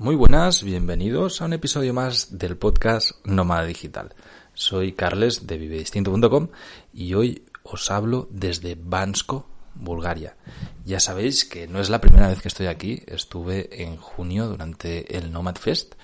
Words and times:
Muy 0.00 0.16
buenas, 0.16 0.62
bienvenidos 0.62 1.42
a 1.42 1.44
un 1.44 1.52
episodio 1.52 1.92
más 1.92 2.38
del 2.38 2.56
podcast 2.56 3.10
Nómada 3.26 3.66
Digital. 3.66 4.14
Soy 4.54 4.92
Carles 4.92 5.46
de 5.46 5.58
vivedistinto.com 5.58 6.48
y 6.94 7.12
hoy 7.12 7.44
os 7.64 7.90
hablo 7.90 8.26
desde 8.30 8.78
Bansko, 8.80 9.46
Bulgaria. 9.74 10.38
Ya 10.86 11.00
sabéis 11.00 11.44
que 11.44 11.68
no 11.68 11.80
es 11.80 11.90
la 11.90 12.00
primera 12.00 12.28
vez 12.28 12.40
que 12.40 12.48
estoy 12.48 12.68
aquí, 12.68 13.02
estuve 13.08 13.82
en 13.82 13.98
junio 13.98 14.46
durante 14.46 15.18
el 15.18 15.30
Nomad 15.30 15.56
Fest, 15.56 15.96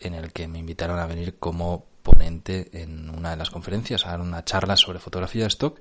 en 0.00 0.14
el 0.14 0.32
que 0.32 0.48
me 0.48 0.58
invitaron 0.58 0.98
a 0.98 1.06
venir 1.06 1.38
como 1.38 1.84
ponente 2.02 2.70
en 2.72 3.10
una 3.10 3.32
de 3.32 3.36
las 3.36 3.50
conferencias, 3.50 4.06
a 4.06 4.12
dar 4.12 4.22
una 4.22 4.46
charla 4.46 4.78
sobre 4.78 4.98
fotografía 4.98 5.42
de 5.42 5.48
stock. 5.48 5.78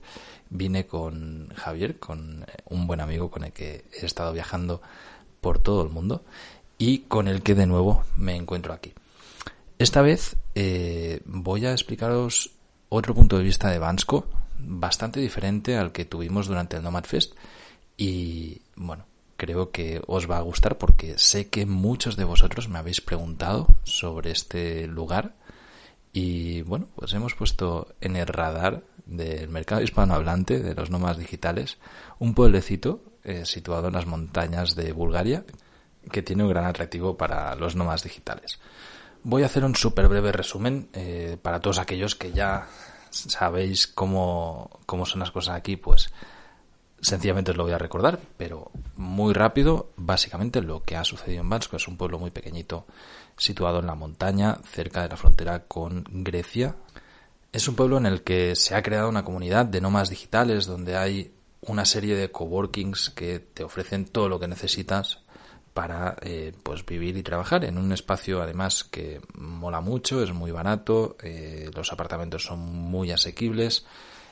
Vine 0.49 0.87
con 0.87 1.53
Javier, 1.55 1.99
con 1.99 2.45
un 2.65 2.85
buen 2.85 2.99
amigo 2.99 3.31
con 3.31 3.45
el 3.45 3.53
que 3.53 3.85
he 3.93 4.05
estado 4.05 4.33
viajando 4.33 4.81
por 5.39 5.57
todo 5.57 5.81
el 5.83 5.89
mundo 5.89 6.25
y 6.81 7.03
con 7.07 7.27
el 7.27 7.43
que 7.43 7.53
de 7.53 7.67
nuevo 7.67 8.03
me 8.17 8.35
encuentro 8.35 8.73
aquí. 8.73 8.91
Esta 9.77 10.01
vez 10.01 10.35
eh, 10.55 11.21
voy 11.25 11.67
a 11.67 11.73
explicaros 11.73 12.49
otro 12.89 13.13
punto 13.13 13.37
de 13.37 13.43
vista 13.43 13.69
de 13.69 13.77
Bansko, 13.77 14.25
bastante 14.57 15.19
diferente 15.19 15.77
al 15.77 15.91
que 15.91 16.05
tuvimos 16.05 16.47
durante 16.47 16.77
el 16.77 16.83
Nomad 16.83 17.03
Fest 17.03 17.35
y 17.97 18.63
bueno, 18.75 19.05
creo 19.37 19.69
que 19.69 20.01
os 20.07 20.29
va 20.29 20.37
a 20.37 20.41
gustar 20.41 20.79
porque 20.79 21.19
sé 21.19 21.49
que 21.49 21.67
muchos 21.67 22.15
de 22.17 22.23
vosotros 22.23 22.67
me 22.67 22.79
habéis 22.79 22.99
preguntado 22.99 23.67
sobre 23.83 24.31
este 24.31 24.87
lugar 24.87 25.35
y 26.13 26.63
bueno, 26.63 26.87
pues 26.95 27.13
hemos 27.13 27.35
puesto 27.35 27.93
en 28.01 28.15
el 28.15 28.25
radar 28.25 28.81
del 29.05 29.49
mercado 29.49 29.83
hispanohablante 29.83 30.59
de 30.59 30.73
los 30.73 30.89
nómadas 30.89 31.19
digitales 31.19 31.77
un 32.17 32.33
pueblecito 32.33 33.03
eh, 33.23 33.45
situado 33.45 33.89
en 33.89 33.93
las 33.93 34.07
montañas 34.07 34.75
de 34.75 34.93
Bulgaria 34.93 35.45
que 36.09 36.21
tiene 36.21 36.43
un 36.43 36.49
gran 36.49 36.65
atractivo 36.65 37.17
para 37.17 37.55
los 37.55 37.75
nómadas 37.75 38.03
digitales. 38.03 38.59
Voy 39.23 39.43
a 39.43 39.47
hacer 39.47 39.63
un 39.63 39.75
súper 39.75 40.07
breve 40.07 40.31
resumen 40.31 40.89
eh, 40.93 41.37
para 41.41 41.59
todos 41.59 41.79
aquellos 41.79 42.15
que 42.15 42.31
ya 42.31 42.67
sabéis 43.11 43.87
cómo, 43.87 44.79
cómo 44.85 45.05
son 45.05 45.19
las 45.19 45.31
cosas 45.31 45.55
aquí, 45.55 45.75
pues 45.75 46.11
sencillamente 47.01 47.51
os 47.51 47.57
lo 47.57 47.63
voy 47.63 47.73
a 47.73 47.77
recordar, 47.77 48.19
pero 48.37 48.71
muy 48.95 49.33
rápido, 49.33 49.91
básicamente 49.97 50.61
lo 50.61 50.83
que 50.83 50.95
ha 50.95 51.03
sucedido 51.03 51.41
en 51.41 51.49
Bansko 51.49 51.77
es 51.77 51.87
un 51.87 51.97
pueblo 51.97 52.19
muy 52.19 52.31
pequeñito 52.31 52.85
situado 53.37 53.79
en 53.79 53.87
la 53.87 53.95
montaña, 53.95 54.59
cerca 54.63 55.01
de 55.01 55.09
la 55.09 55.17
frontera 55.17 55.63
con 55.63 56.03
Grecia. 56.07 56.75
Es 57.51 57.67
un 57.67 57.75
pueblo 57.75 57.97
en 57.97 58.05
el 58.05 58.21
que 58.21 58.55
se 58.55 58.75
ha 58.75 58.83
creado 58.83 59.09
una 59.09 59.25
comunidad 59.25 59.65
de 59.65 59.81
nómadas 59.81 60.09
digitales 60.09 60.65
donde 60.65 60.95
hay 60.95 61.33
una 61.61 61.85
serie 61.85 62.15
de 62.15 62.31
coworkings 62.31 63.09
que 63.11 63.39
te 63.39 63.63
ofrecen 63.63 64.05
todo 64.05 64.29
lo 64.29 64.39
que 64.39 64.47
necesitas 64.47 65.20
para 65.73 66.17
eh, 66.21 66.53
pues 66.63 66.85
vivir 66.85 67.15
y 67.17 67.23
trabajar 67.23 67.63
en 67.65 67.77
un 67.77 67.91
espacio 67.91 68.41
además 68.41 68.83
que 68.83 69.21
mola 69.35 69.81
mucho, 69.81 70.21
es 70.23 70.33
muy 70.33 70.51
barato, 70.51 71.15
eh, 71.23 71.69
los 71.73 71.91
apartamentos 71.93 72.43
son 72.43 72.59
muy 72.59 73.11
asequibles, 73.11 73.85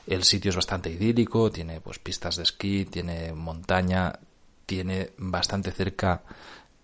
el 0.06 0.24
sitio 0.24 0.50
es 0.50 0.56
bastante 0.56 0.90
idílico, 0.90 1.50
tiene 1.50 1.80
pues 1.80 1.98
pistas 1.98 2.36
de 2.36 2.42
esquí, 2.42 2.84
tiene 2.84 3.32
montaña, 3.32 4.18
tiene 4.66 5.10
bastante 5.16 5.72
cerca 5.72 6.22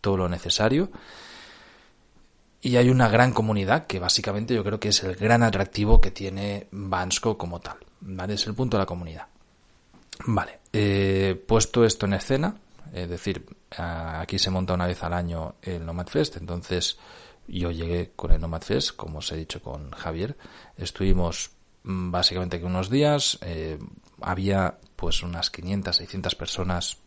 todo 0.01 0.17
lo 0.17 0.29
necesario 0.29 0.91
y 2.67 2.77
hay 2.77 2.89
una 2.91 3.09
gran 3.09 3.33
comunidad 3.33 3.87
que 3.87 4.01
básicamente 4.01 4.55
yo 4.55 4.65
creo 4.65 4.81
que 4.81 4.89
es 4.89 5.03
el 5.05 5.15
gran 5.15 5.43
atractivo 5.43 6.01
que 6.01 6.11
tiene 6.11 6.67
Bansko 6.73 7.39
como 7.39 7.61
tal, 7.61 7.77
¿vale? 8.01 8.35
Es 8.35 8.47
el 8.47 8.55
punto 8.55 8.77
de 8.77 8.83
la 8.83 8.87
comunidad. 8.87 9.27
Vale, 10.27 10.61
eh, 10.73 11.41
puesto 11.47 11.85
esto 11.85 12.07
en 12.07 12.15
escena, 12.15 12.57
es 12.93 13.09
decir, 13.09 13.47
aquí 13.71 14.39
se 14.39 14.51
monta 14.51 14.75
una 14.75 14.87
vez 14.87 15.03
al 15.03 15.13
año 15.13 15.57
el 15.63 15.85
Nomad 15.85 16.07
Fest, 16.07 16.37
entonces 16.37 16.99
yo 17.49 17.71
llegué 17.71 18.13
con 18.17 18.33
el 18.33 18.41
Nomad 18.41 18.63
Fest, 18.63 18.97
como 18.97 19.19
os 19.19 19.31
he 19.33 19.37
dicho 19.37 19.63
con 19.63 19.91
Javier, 19.91 20.37
estuvimos 20.77 21.51
mm, 21.85 22.11
básicamente 22.11 22.59
que 22.59 22.67
unos 22.67 22.91
días, 22.91 23.39
eh, 23.43 23.79
había 24.21 24.79
pues 24.97 25.23
unas 25.23 25.51
500, 25.51 25.97
600 25.97 26.35
personas 26.35 26.99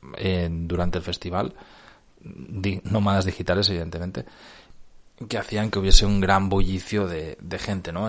durante 0.00 0.98
el 0.98 1.04
festival, 1.04 1.54
nómadas 2.84 3.24
digitales 3.24 3.68
evidentemente, 3.68 4.26
que 5.28 5.38
hacían 5.38 5.70
que 5.70 5.78
hubiese 5.78 6.06
un 6.06 6.20
gran 6.20 6.48
bullicio 6.48 7.06
de, 7.08 7.36
de 7.40 7.58
gente, 7.58 7.92
¿no? 7.92 8.08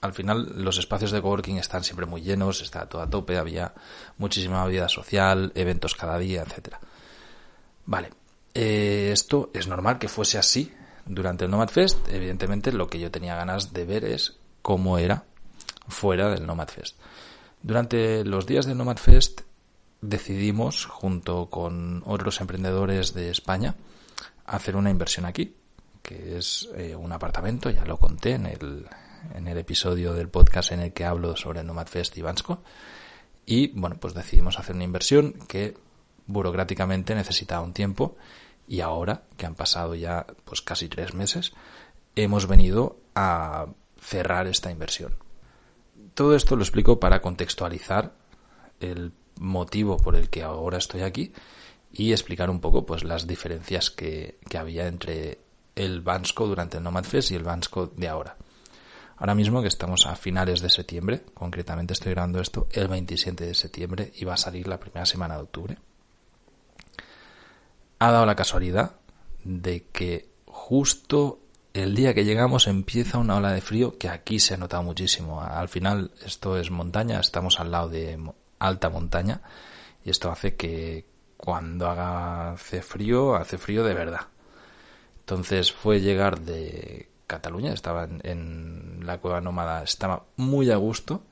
al 0.00 0.12
final 0.14 0.52
los 0.62 0.78
espacios 0.78 1.10
de 1.10 1.20
coworking 1.20 1.58
están 1.58 1.84
siempre 1.84 2.06
muy 2.06 2.22
llenos, 2.22 2.62
está 2.62 2.88
todo 2.88 3.02
a 3.02 3.10
tope, 3.10 3.36
había 3.36 3.74
muchísima 4.18 4.66
vida 4.66 4.88
social, 4.88 5.52
eventos 5.54 5.94
cada 5.94 6.18
día, 6.18 6.42
etcétera. 6.42 6.80
Vale, 7.84 8.10
eh, 8.54 9.10
esto 9.12 9.50
es 9.52 9.66
normal 9.66 9.98
que 9.98 10.08
fuese 10.08 10.38
así 10.38 10.72
durante 11.04 11.44
el 11.44 11.50
Nomad 11.50 11.68
Fest. 11.68 12.08
Evidentemente 12.08 12.72
lo 12.72 12.88
que 12.88 12.98
yo 12.98 13.10
tenía 13.10 13.36
ganas 13.36 13.72
de 13.72 13.84
ver 13.84 14.04
es 14.04 14.38
cómo 14.62 14.98
era 14.98 15.24
fuera 15.88 16.30
del 16.30 16.46
Nomad 16.46 16.68
Fest. 16.68 16.96
Durante 17.62 18.24
los 18.24 18.46
días 18.46 18.66
del 18.66 18.78
Nomad 18.78 18.96
Fest 18.96 19.42
decidimos, 20.00 20.86
junto 20.86 21.46
con 21.50 22.02
otros 22.06 22.40
emprendedores 22.40 23.14
de 23.14 23.30
España, 23.30 23.74
hacer 24.44 24.76
una 24.76 24.90
inversión 24.90 25.26
aquí, 25.26 25.56
que 26.06 26.38
es 26.38 26.68
eh, 26.76 26.94
un 26.94 27.10
apartamento, 27.10 27.68
ya 27.68 27.84
lo 27.84 27.98
conté 27.98 28.34
en 28.34 28.46
el, 28.46 28.86
en 29.34 29.48
el 29.48 29.58
episodio 29.58 30.14
del 30.14 30.28
podcast 30.28 30.70
en 30.70 30.78
el 30.78 30.92
que 30.92 31.04
hablo 31.04 31.34
sobre 31.34 31.64
Nomad 31.64 31.88
Fest 31.88 32.16
y 32.16 32.22
Bansko. 32.22 32.62
Y 33.44 33.68
bueno, 33.78 33.96
pues 33.98 34.14
decidimos 34.14 34.60
hacer 34.60 34.76
una 34.76 34.84
inversión 34.84 35.32
que 35.48 35.74
burocráticamente 36.28 37.16
necesitaba 37.16 37.66
un 37.66 37.72
tiempo 37.72 38.16
y 38.68 38.82
ahora, 38.82 39.24
que 39.36 39.46
han 39.46 39.56
pasado 39.56 39.96
ya 39.96 40.28
pues 40.44 40.62
casi 40.62 40.88
tres 40.88 41.12
meses, 41.12 41.54
hemos 42.14 42.46
venido 42.46 43.00
a 43.16 43.66
cerrar 44.00 44.46
esta 44.46 44.70
inversión. 44.70 45.16
Todo 46.14 46.36
esto 46.36 46.54
lo 46.54 46.62
explico 46.62 47.00
para 47.00 47.20
contextualizar 47.20 48.12
el 48.78 49.12
motivo 49.40 49.96
por 49.96 50.14
el 50.14 50.30
que 50.30 50.44
ahora 50.44 50.78
estoy 50.78 51.02
aquí 51.02 51.32
y 51.92 52.12
explicar 52.12 52.48
un 52.48 52.60
poco 52.60 52.86
pues 52.86 53.02
las 53.02 53.26
diferencias 53.26 53.90
que, 53.90 54.38
que 54.48 54.58
había 54.58 54.86
entre 54.86 55.45
el 55.76 56.00
Bansko 56.00 56.46
durante 56.46 56.78
el 56.78 56.82
Nomad 56.82 57.04
Fest 57.04 57.30
y 57.30 57.36
el 57.36 57.44
Bansko 57.44 57.86
de 57.86 58.08
ahora. 58.08 58.36
Ahora 59.18 59.34
mismo 59.34 59.62
que 59.62 59.68
estamos 59.68 60.06
a 60.06 60.16
finales 60.16 60.60
de 60.60 60.68
septiembre, 60.68 61.22
concretamente 61.32 61.92
estoy 61.92 62.12
grabando 62.12 62.40
esto 62.40 62.66
el 62.72 62.88
27 62.88 63.46
de 63.46 63.54
septiembre 63.54 64.12
y 64.16 64.24
va 64.24 64.34
a 64.34 64.38
salir 64.38 64.66
la 64.66 64.80
primera 64.80 65.06
semana 65.06 65.36
de 65.36 65.42
octubre. 65.42 65.78
Ha 67.98 68.10
dado 68.10 68.26
la 68.26 68.36
casualidad 68.36 68.96
de 69.44 69.84
que 69.92 70.28
justo 70.46 71.38
el 71.72 71.94
día 71.94 72.12
que 72.12 72.24
llegamos 72.24 72.66
empieza 72.66 73.18
una 73.18 73.36
ola 73.36 73.52
de 73.52 73.60
frío 73.60 73.96
que 73.96 74.08
aquí 74.08 74.38
se 74.38 74.54
ha 74.54 74.58
notado 74.58 74.82
muchísimo. 74.82 75.40
Al 75.40 75.68
final 75.68 76.10
esto 76.24 76.58
es 76.58 76.70
montaña, 76.70 77.20
estamos 77.20 77.58
al 77.58 77.70
lado 77.70 77.88
de 77.88 78.18
alta 78.58 78.90
montaña 78.90 79.40
y 80.04 80.10
esto 80.10 80.30
hace 80.30 80.56
que 80.56 81.06
cuando 81.38 81.88
haga 81.88 82.52
hace 82.52 82.82
frío, 82.82 83.34
hace 83.34 83.56
frío 83.56 83.84
de 83.84 83.94
verdad. 83.94 84.28
Entonces 85.26 85.72
fue 85.72 86.00
llegar 86.00 86.42
de 86.42 87.08
Cataluña, 87.26 87.72
estaba 87.72 88.04
en, 88.22 89.00
la 89.04 89.18
cueva 89.18 89.40
nómada, 89.40 89.82
estaba 89.82 90.22
muy 90.36 90.70
a 90.70 90.76
gusto. 90.76 91.24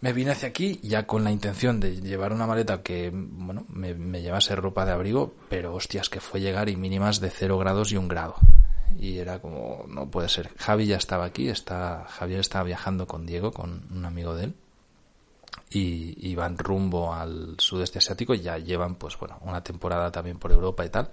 Me 0.00 0.14
vine 0.14 0.30
hacia 0.30 0.48
aquí 0.48 0.80
ya 0.82 1.06
con 1.06 1.24
la 1.24 1.30
intención 1.30 1.78
de 1.78 2.00
llevar 2.00 2.32
una 2.32 2.46
maleta 2.46 2.82
que, 2.82 3.10
bueno, 3.12 3.66
me, 3.68 4.22
llevase 4.22 4.56
ropa 4.56 4.86
de 4.86 4.92
abrigo, 4.92 5.34
pero 5.50 5.74
hostias, 5.74 6.08
que 6.08 6.20
fue 6.20 6.40
llegar 6.40 6.70
y 6.70 6.76
mínimas 6.76 7.20
de 7.20 7.28
0 7.28 7.58
grados 7.58 7.92
y 7.92 7.98
un 7.98 8.08
grado. 8.08 8.36
Y 8.98 9.18
era 9.18 9.42
como, 9.42 9.84
no 9.86 10.10
puede 10.10 10.30
ser. 10.30 10.50
Javi 10.56 10.86
ya 10.86 10.96
estaba 10.96 11.26
aquí, 11.26 11.50
está, 11.50 12.06
Javier 12.08 12.40
estaba 12.40 12.64
viajando 12.64 13.06
con 13.06 13.26
Diego, 13.26 13.52
con 13.52 13.86
un 13.94 14.06
amigo 14.06 14.34
de 14.34 14.44
él, 14.44 14.54
y 15.68 16.30
iban 16.30 16.56
rumbo 16.56 17.12
al 17.12 17.56
sudeste 17.58 17.98
asiático 17.98 18.32
y 18.32 18.40
ya 18.40 18.56
llevan, 18.56 18.94
pues 18.94 19.18
bueno, 19.18 19.38
una 19.42 19.62
temporada 19.62 20.10
también 20.10 20.38
por 20.38 20.50
Europa 20.50 20.82
y 20.86 20.88
tal. 20.88 21.10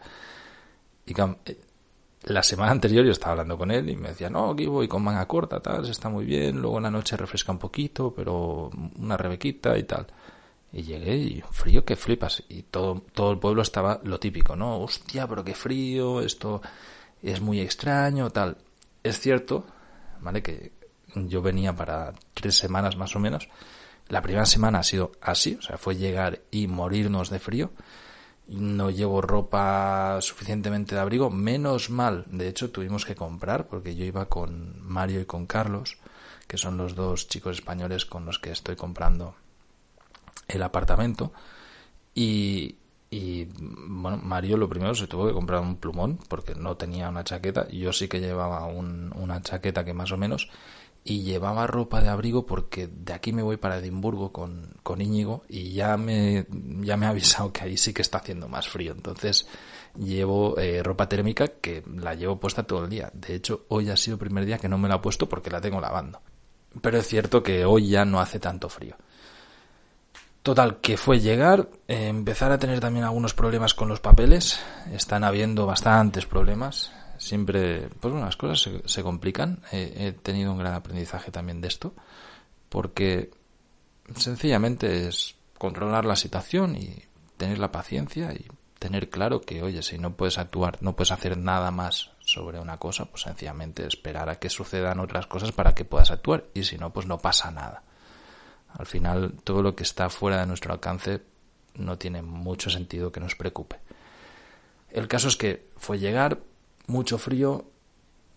Y 1.05 1.13
la 2.23 2.43
semana 2.43 2.71
anterior 2.71 3.03
yo 3.05 3.11
estaba 3.11 3.31
hablando 3.31 3.57
con 3.57 3.71
él 3.71 3.89
y 3.89 3.95
me 3.95 4.09
decía, 4.09 4.29
no, 4.29 4.51
aquí 4.51 4.67
voy 4.67 4.87
con 4.87 5.03
manga 5.03 5.27
corta, 5.27 5.59
tal, 5.59 5.89
está 5.89 6.09
muy 6.09 6.25
bien, 6.25 6.61
luego 6.61 6.77
en 6.77 6.83
la 6.83 6.91
noche 6.91 7.17
refresca 7.17 7.51
un 7.51 7.57
poquito, 7.57 8.13
pero 8.13 8.69
una 8.97 9.17
rebequita 9.17 9.77
y 9.77 9.83
tal. 9.83 10.07
Y 10.71 10.83
llegué 10.83 11.15
y 11.17 11.43
frío 11.51 11.83
que 11.83 11.95
flipas. 11.95 12.43
Y 12.47 12.63
todo, 12.63 13.03
todo 13.13 13.31
el 13.31 13.39
pueblo 13.39 13.61
estaba 13.61 13.99
lo 14.03 14.19
típico, 14.19 14.55
¿no? 14.55 14.79
Hostia, 14.79 15.27
pero 15.27 15.43
qué 15.43 15.53
frío, 15.53 16.21
esto 16.21 16.61
es 17.21 17.41
muy 17.41 17.59
extraño, 17.59 18.29
tal. 18.29 18.57
Es 19.03 19.19
cierto, 19.19 19.65
¿vale? 20.21 20.41
Que 20.41 20.71
yo 21.15 21.41
venía 21.41 21.75
para 21.75 22.13
tres 22.33 22.55
semanas 22.55 22.95
más 22.95 23.15
o 23.15 23.19
menos. 23.19 23.49
La 24.07 24.21
primera 24.21 24.45
semana 24.45 24.79
ha 24.79 24.83
sido 24.83 25.11
así, 25.21 25.55
o 25.55 25.61
sea, 25.61 25.77
fue 25.77 25.95
llegar 25.95 26.41
y 26.51 26.67
morirnos 26.67 27.29
de 27.29 27.39
frío 27.39 27.71
no 28.47 28.89
llevo 28.89 29.21
ropa 29.21 30.19
suficientemente 30.21 30.95
de 30.95 31.01
abrigo, 31.01 31.29
menos 31.29 31.89
mal, 31.89 32.25
de 32.27 32.47
hecho 32.47 32.71
tuvimos 32.71 33.05
que 33.05 33.15
comprar 33.15 33.67
porque 33.67 33.95
yo 33.95 34.03
iba 34.05 34.25
con 34.25 34.75
Mario 34.85 35.21
y 35.21 35.25
con 35.25 35.45
Carlos, 35.45 35.97
que 36.47 36.57
son 36.57 36.77
los 36.77 36.95
dos 36.95 37.27
chicos 37.27 37.57
españoles 37.57 38.05
con 38.05 38.25
los 38.25 38.39
que 38.39 38.51
estoy 38.51 38.75
comprando 38.75 39.35
el 40.47 40.63
apartamento 40.63 41.31
y 42.13 42.75
bueno, 43.13 44.17
Mario 44.17 44.55
lo 44.55 44.69
primero 44.69 44.95
se 44.95 45.05
tuvo 45.05 45.27
que 45.27 45.33
comprar 45.33 45.59
un 45.59 45.75
plumón 45.75 46.17
porque 46.29 46.55
no 46.55 46.77
tenía 46.77 47.09
una 47.09 47.25
chaqueta. 47.25 47.67
Yo 47.67 47.91
sí 47.91 48.07
que 48.07 48.21
llevaba 48.21 48.65
una 48.65 49.41
chaqueta 49.41 49.83
que 49.83 49.93
más 49.93 50.11
o 50.13 50.17
menos. 50.17 50.49
Y 51.03 51.23
llevaba 51.23 51.65
ropa 51.65 52.01
de 52.01 52.09
abrigo 52.09 52.45
porque 52.45 52.87
de 52.87 53.13
aquí 53.13 53.33
me 53.33 53.41
voy 53.41 53.57
para 53.57 53.77
Edimburgo 53.77 54.31
con, 54.31 54.75
con 54.83 55.01
Íñigo 55.01 55.43
y 55.49 55.73
ya 55.73 55.97
me, 55.97 56.45
ya 56.81 56.95
me 56.95 57.07
ha 57.07 57.09
avisado 57.09 57.51
que 57.51 57.63
ahí 57.63 57.75
sí 57.77 57.91
que 57.91 58.03
está 58.03 58.19
haciendo 58.19 58.47
más 58.47 58.67
frío. 58.67 58.91
Entonces 58.91 59.47
llevo 59.97 60.57
eh, 60.59 60.83
ropa 60.83 61.09
térmica 61.09 61.47
que 61.47 61.83
la 61.95 62.13
llevo 62.13 62.39
puesta 62.39 62.63
todo 62.63 62.83
el 62.83 62.89
día. 62.89 63.09
De 63.13 63.33
hecho, 63.33 63.65
hoy 63.69 63.89
ha 63.89 63.97
sido 63.97 64.15
el 64.15 64.19
primer 64.19 64.45
día 64.45 64.59
que 64.59 64.69
no 64.69 64.77
me 64.77 64.87
la 64.87 64.95
he 64.95 64.99
puesto 64.99 65.27
porque 65.27 65.49
la 65.49 65.59
tengo 65.59 65.81
lavando. 65.81 66.21
Pero 66.81 66.99
es 66.99 67.07
cierto 67.07 67.43
que 67.43 67.65
hoy 67.65 67.89
ya 67.89 68.05
no 68.05 68.19
hace 68.19 68.39
tanto 68.39 68.69
frío. 68.69 68.95
Total, 70.43 70.79
que 70.79 70.97
fue 70.97 71.19
llegar, 71.19 71.69
eh, 71.87 72.07
empezar 72.07 72.51
a 72.51 72.57
tener 72.57 72.79
también 72.79 73.05
algunos 73.05 73.33
problemas 73.33 73.75
con 73.75 73.89
los 73.89 73.99
papeles. 73.99 74.59
Están 74.91 75.23
habiendo 75.23 75.67
bastantes 75.67 76.25
problemas. 76.25 76.91
Siempre, 77.21 77.87
pues 77.99 78.11
bueno, 78.11 78.25
las 78.25 78.35
cosas 78.35 78.67
se, 78.85 79.03
complican. 79.03 79.61
he 79.71 80.11
tenido 80.11 80.51
un 80.51 80.57
gran 80.57 80.73
aprendizaje 80.73 81.29
también 81.29 81.61
de 81.61 81.67
esto. 81.67 81.93
Porque 82.67 83.29
sencillamente 84.15 85.07
es 85.07 85.35
controlar 85.59 86.05
la 86.05 86.15
situación 86.15 86.75
y 86.75 87.03
tener 87.37 87.59
la 87.59 87.71
paciencia 87.71 88.33
y 88.33 88.47
tener 88.79 89.11
claro 89.11 89.41
que, 89.41 89.61
oye, 89.61 89.83
si 89.83 89.99
no 89.99 90.15
puedes 90.15 90.39
actuar, 90.39 90.81
no 90.81 90.95
puedes 90.95 91.11
hacer 91.11 91.37
nada 91.37 91.69
más 91.69 92.09
sobre 92.19 92.59
una 92.59 92.77
cosa, 92.77 93.05
pues 93.05 93.21
sencillamente 93.21 93.85
esperar 93.85 94.27
a 94.29 94.39
que 94.39 94.49
sucedan 94.49 94.99
otras 94.99 95.27
cosas 95.27 95.51
para 95.51 95.75
que 95.75 95.85
puedas 95.85 96.09
actuar 96.09 96.45
y 96.55 96.63
si 96.63 96.79
no, 96.79 96.91
pues 96.91 97.05
no 97.05 97.19
pasa 97.19 97.51
nada. 97.51 97.83
Al 98.69 98.87
final, 98.87 99.33
todo 99.43 99.61
lo 99.61 99.75
que 99.75 99.83
está 99.83 100.09
fuera 100.09 100.39
de 100.39 100.47
nuestro 100.47 100.73
alcance 100.73 101.21
no 101.75 101.99
tiene 101.99 102.23
mucho 102.23 102.71
sentido 102.71 103.11
que 103.11 103.19
nos 103.19 103.35
preocupe. 103.35 103.79
El 104.89 105.07
caso 105.07 105.27
es 105.27 105.37
que 105.37 105.67
fue 105.77 105.99
llegar, 105.99 106.39
mucho 106.87 107.17
frío, 107.17 107.65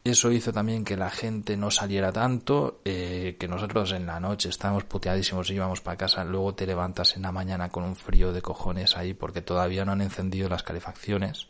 eso 0.05 0.31
hizo 0.31 0.53
también 0.53 0.85
que 0.85 0.97
la 0.97 1.11
gente 1.11 1.57
no 1.57 1.71
saliera 1.71 2.13
tanto, 2.13 2.81
eh, 2.85 3.37
que 3.39 3.49
nosotros 3.49 3.93
en 3.93 4.07
la 4.07 4.21
noche 4.21 4.51
estábamos 4.51 4.85
puteadísimos 4.85 5.49
y 5.51 5.55
íbamos 5.55 5.81
para 5.81 5.97
casa, 5.97 6.25
luego 6.25 6.55
te 6.55 6.67
levantas 6.67 7.17
en 7.17 7.23
la 7.23 7.33
mañana 7.33 7.71
con 7.71 7.85
un 7.85 7.97
frío 7.97 8.33
de 8.33 8.43
cojones 8.43 8.97
ahí 8.97 9.15
porque 9.15 9.41
todavía 9.41 9.85
no 9.85 9.93
han 9.93 10.03
encendido 10.03 10.49
las 10.49 10.63
calefacciones. 10.63 11.49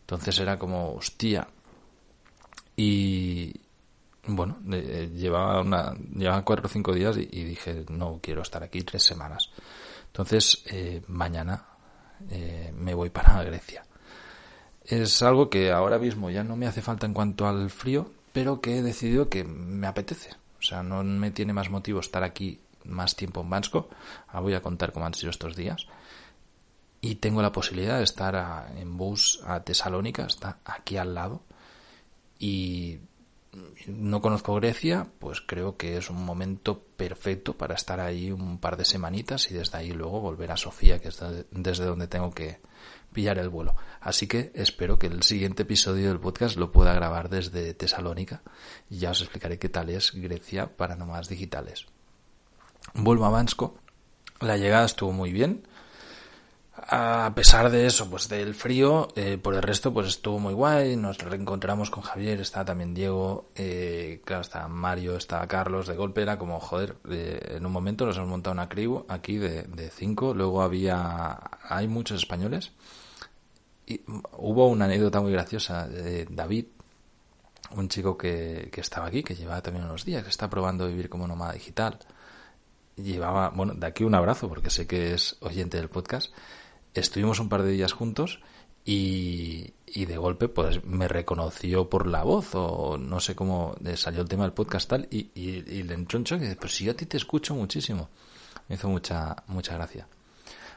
Entonces 0.00 0.38
era 0.40 0.58
como, 0.58 0.94
hostia. 0.94 1.46
Y, 2.76 3.52
bueno, 4.26 4.58
eh, 4.72 5.10
llevaba, 5.14 5.60
una, 5.60 5.94
llevaba 6.14 6.44
cuatro 6.44 6.66
o 6.66 6.68
cinco 6.68 6.94
días 6.94 7.16
y, 7.16 7.44
dije, 7.44 7.84
no 7.90 8.20
quiero 8.22 8.42
estar 8.42 8.62
aquí 8.62 8.80
tres 8.82 9.02
semanas. 9.02 9.50
Entonces, 10.06 10.64
eh, 10.66 11.02
mañana 11.08 11.66
eh, 12.30 12.72
me 12.74 12.94
voy 12.94 13.10
para 13.10 13.42
Grecia. 13.44 13.84
Es 14.92 15.22
algo 15.22 15.48
que 15.48 15.72
ahora 15.72 15.98
mismo 15.98 16.28
ya 16.28 16.44
no 16.44 16.54
me 16.54 16.66
hace 16.66 16.82
falta 16.82 17.06
en 17.06 17.14
cuanto 17.14 17.48
al 17.48 17.70
frío, 17.70 18.10
pero 18.34 18.60
que 18.60 18.76
he 18.76 18.82
decidido 18.82 19.30
que 19.30 19.42
me 19.42 19.86
apetece. 19.86 20.32
O 20.58 20.62
sea, 20.62 20.82
no 20.82 21.02
me 21.02 21.30
tiene 21.30 21.54
más 21.54 21.70
motivo 21.70 21.98
estar 21.98 22.22
aquí 22.22 22.60
más 22.84 23.16
tiempo 23.16 23.40
en 23.40 23.48
Bansko. 23.48 23.88
Ahora 24.28 24.40
voy 24.40 24.52
a 24.52 24.60
contar 24.60 24.92
cómo 24.92 25.06
han 25.06 25.14
sido 25.14 25.30
estos 25.30 25.56
días. 25.56 25.86
Y 27.00 27.14
tengo 27.14 27.40
la 27.40 27.52
posibilidad 27.52 27.96
de 27.96 28.04
estar 28.04 28.70
en 28.76 28.98
bus 28.98 29.40
a 29.46 29.60
Tesalónica, 29.60 30.26
está 30.26 30.58
aquí 30.66 30.98
al 30.98 31.14
lado. 31.14 31.40
Y 32.38 32.98
no 33.86 34.20
conozco 34.20 34.56
Grecia, 34.56 35.06
pues 35.18 35.40
creo 35.40 35.78
que 35.78 35.96
es 35.96 36.10
un 36.10 36.22
momento 36.22 36.82
perfecto 36.98 37.54
para 37.54 37.76
estar 37.76 37.98
ahí 37.98 38.30
un 38.30 38.58
par 38.58 38.76
de 38.76 38.84
semanitas 38.84 39.50
y 39.50 39.54
desde 39.54 39.78
ahí 39.78 39.92
luego 39.92 40.20
volver 40.20 40.52
a 40.52 40.58
Sofía, 40.58 40.98
que 40.98 41.08
es 41.08 41.18
desde 41.50 41.86
donde 41.86 42.08
tengo 42.08 42.30
que 42.30 42.60
pillar 43.12 43.38
el 43.38 43.48
vuelo. 43.48 43.74
Así 44.00 44.26
que 44.26 44.52
espero 44.54 44.98
que 44.98 45.06
el 45.06 45.22
siguiente 45.22 45.62
episodio 45.62 46.08
del 46.08 46.20
podcast 46.20 46.56
lo 46.56 46.72
pueda 46.72 46.94
grabar 46.94 47.28
desde 47.28 47.74
Tesalónica 47.74 48.42
y 48.90 48.98
ya 48.98 49.10
os 49.10 49.20
explicaré 49.20 49.58
qué 49.58 49.68
tal 49.68 49.90
es 49.90 50.12
Grecia 50.12 50.76
para 50.76 50.96
nómadas 50.96 51.28
digitales. 51.28 51.86
Vuelvo 52.94 53.26
a 53.26 53.30
Bansko. 53.30 53.76
La 54.40 54.56
llegada 54.56 54.84
estuvo 54.84 55.12
muy 55.12 55.32
bien 55.32 55.66
a 56.74 57.32
pesar 57.34 57.70
de 57.70 57.86
eso, 57.86 58.08
pues 58.08 58.28
del 58.28 58.54
frío, 58.54 59.08
eh, 59.14 59.36
por 59.36 59.54
el 59.54 59.62
resto, 59.62 59.92
pues 59.92 60.08
estuvo 60.08 60.38
muy 60.38 60.54
guay. 60.54 60.96
Nos 60.96 61.18
reencontramos 61.18 61.90
con 61.90 62.02
Javier, 62.02 62.40
está 62.40 62.64
también 62.64 62.94
Diego, 62.94 63.50
eh, 63.54 64.22
claro, 64.24 64.40
está 64.40 64.66
Mario, 64.68 65.16
está 65.16 65.46
Carlos. 65.46 65.86
De 65.86 65.96
golpe 65.96 66.22
era 66.22 66.38
como, 66.38 66.58
joder, 66.60 66.96
eh, 67.10 67.56
en 67.56 67.66
un 67.66 67.72
momento 67.72 68.06
nos 68.06 68.16
hemos 68.16 68.30
montado 68.30 68.54
una 68.54 68.70
crew 68.70 69.04
aquí 69.08 69.36
de, 69.36 69.64
de 69.64 69.90
cinco. 69.90 70.32
Luego 70.32 70.62
había, 70.62 71.38
hay 71.68 71.88
muchos 71.88 72.18
españoles. 72.18 72.72
Y 73.86 74.00
hubo 74.38 74.68
una 74.68 74.86
anécdota 74.86 75.20
muy 75.20 75.32
graciosa 75.32 75.86
de 75.86 76.26
David, 76.30 76.66
un 77.72 77.88
chico 77.88 78.16
que, 78.16 78.70
que 78.72 78.80
estaba 78.80 79.08
aquí, 79.08 79.22
que 79.22 79.34
llevaba 79.34 79.60
también 79.60 79.84
unos 79.84 80.06
días, 80.06 80.22
que 80.22 80.30
está 80.30 80.48
probando 80.48 80.86
vivir 80.88 81.10
como 81.10 81.26
nómada 81.26 81.52
digital. 81.52 81.98
Llevaba, 82.96 83.50
bueno, 83.50 83.74
de 83.74 83.86
aquí 83.86 84.04
un 84.04 84.14
abrazo, 84.14 84.48
porque 84.48 84.70
sé 84.70 84.86
que 84.86 85.12
es 85.12 85.36
oyente 85.40 85.76
del 85.76 85.90
podcast 85.90 86.32
estuvimos 86.94 87.40
un 87.40 87.48
par 87.48 87.62
de 87.62 87.72
días 87.72 87.92
juntos 87.92 88.40
y, 88.84 89.72
y, 89.86 90.06
de 90.06 90.16
golpe 90.16 90.48
pues 90.48 90.84
me 90.84 91.06
reconoció 91.06 91.88
por 91.88 92.06
la 92.06 92.24
voz 92.24 92.54
o 92.54 92.98
no 92.98 93.20
sé 93.20 93.34
cómo 93.34 93.76
salió 93.94 94.22
el 94.22 94.28
tema 94.28 94.44
del 94.44 94.52
podcast 94.52 94.88
tal 94.88 95.08
y, 95.10 95.30
le 95.34 95.94
entró 95.94 96.18
un 96.18 96.24
choque 96.24 96.44
y 96.44 96.48
dice, 96.48 96.60
pues 96.60 96.74
si 96.74 96.84
yo 96.84 96.92
a 96.92 96.96
ti 96.96 97.06
te 97.06 97.16
escucho 97.16 97.54
muchísimo. 97.54 98.08
Me 98.68 98.76
hizo 98.76 98.88
mucha, 98.88 99.36
mucha 99.46 99.74
gracia. 99.74 100.06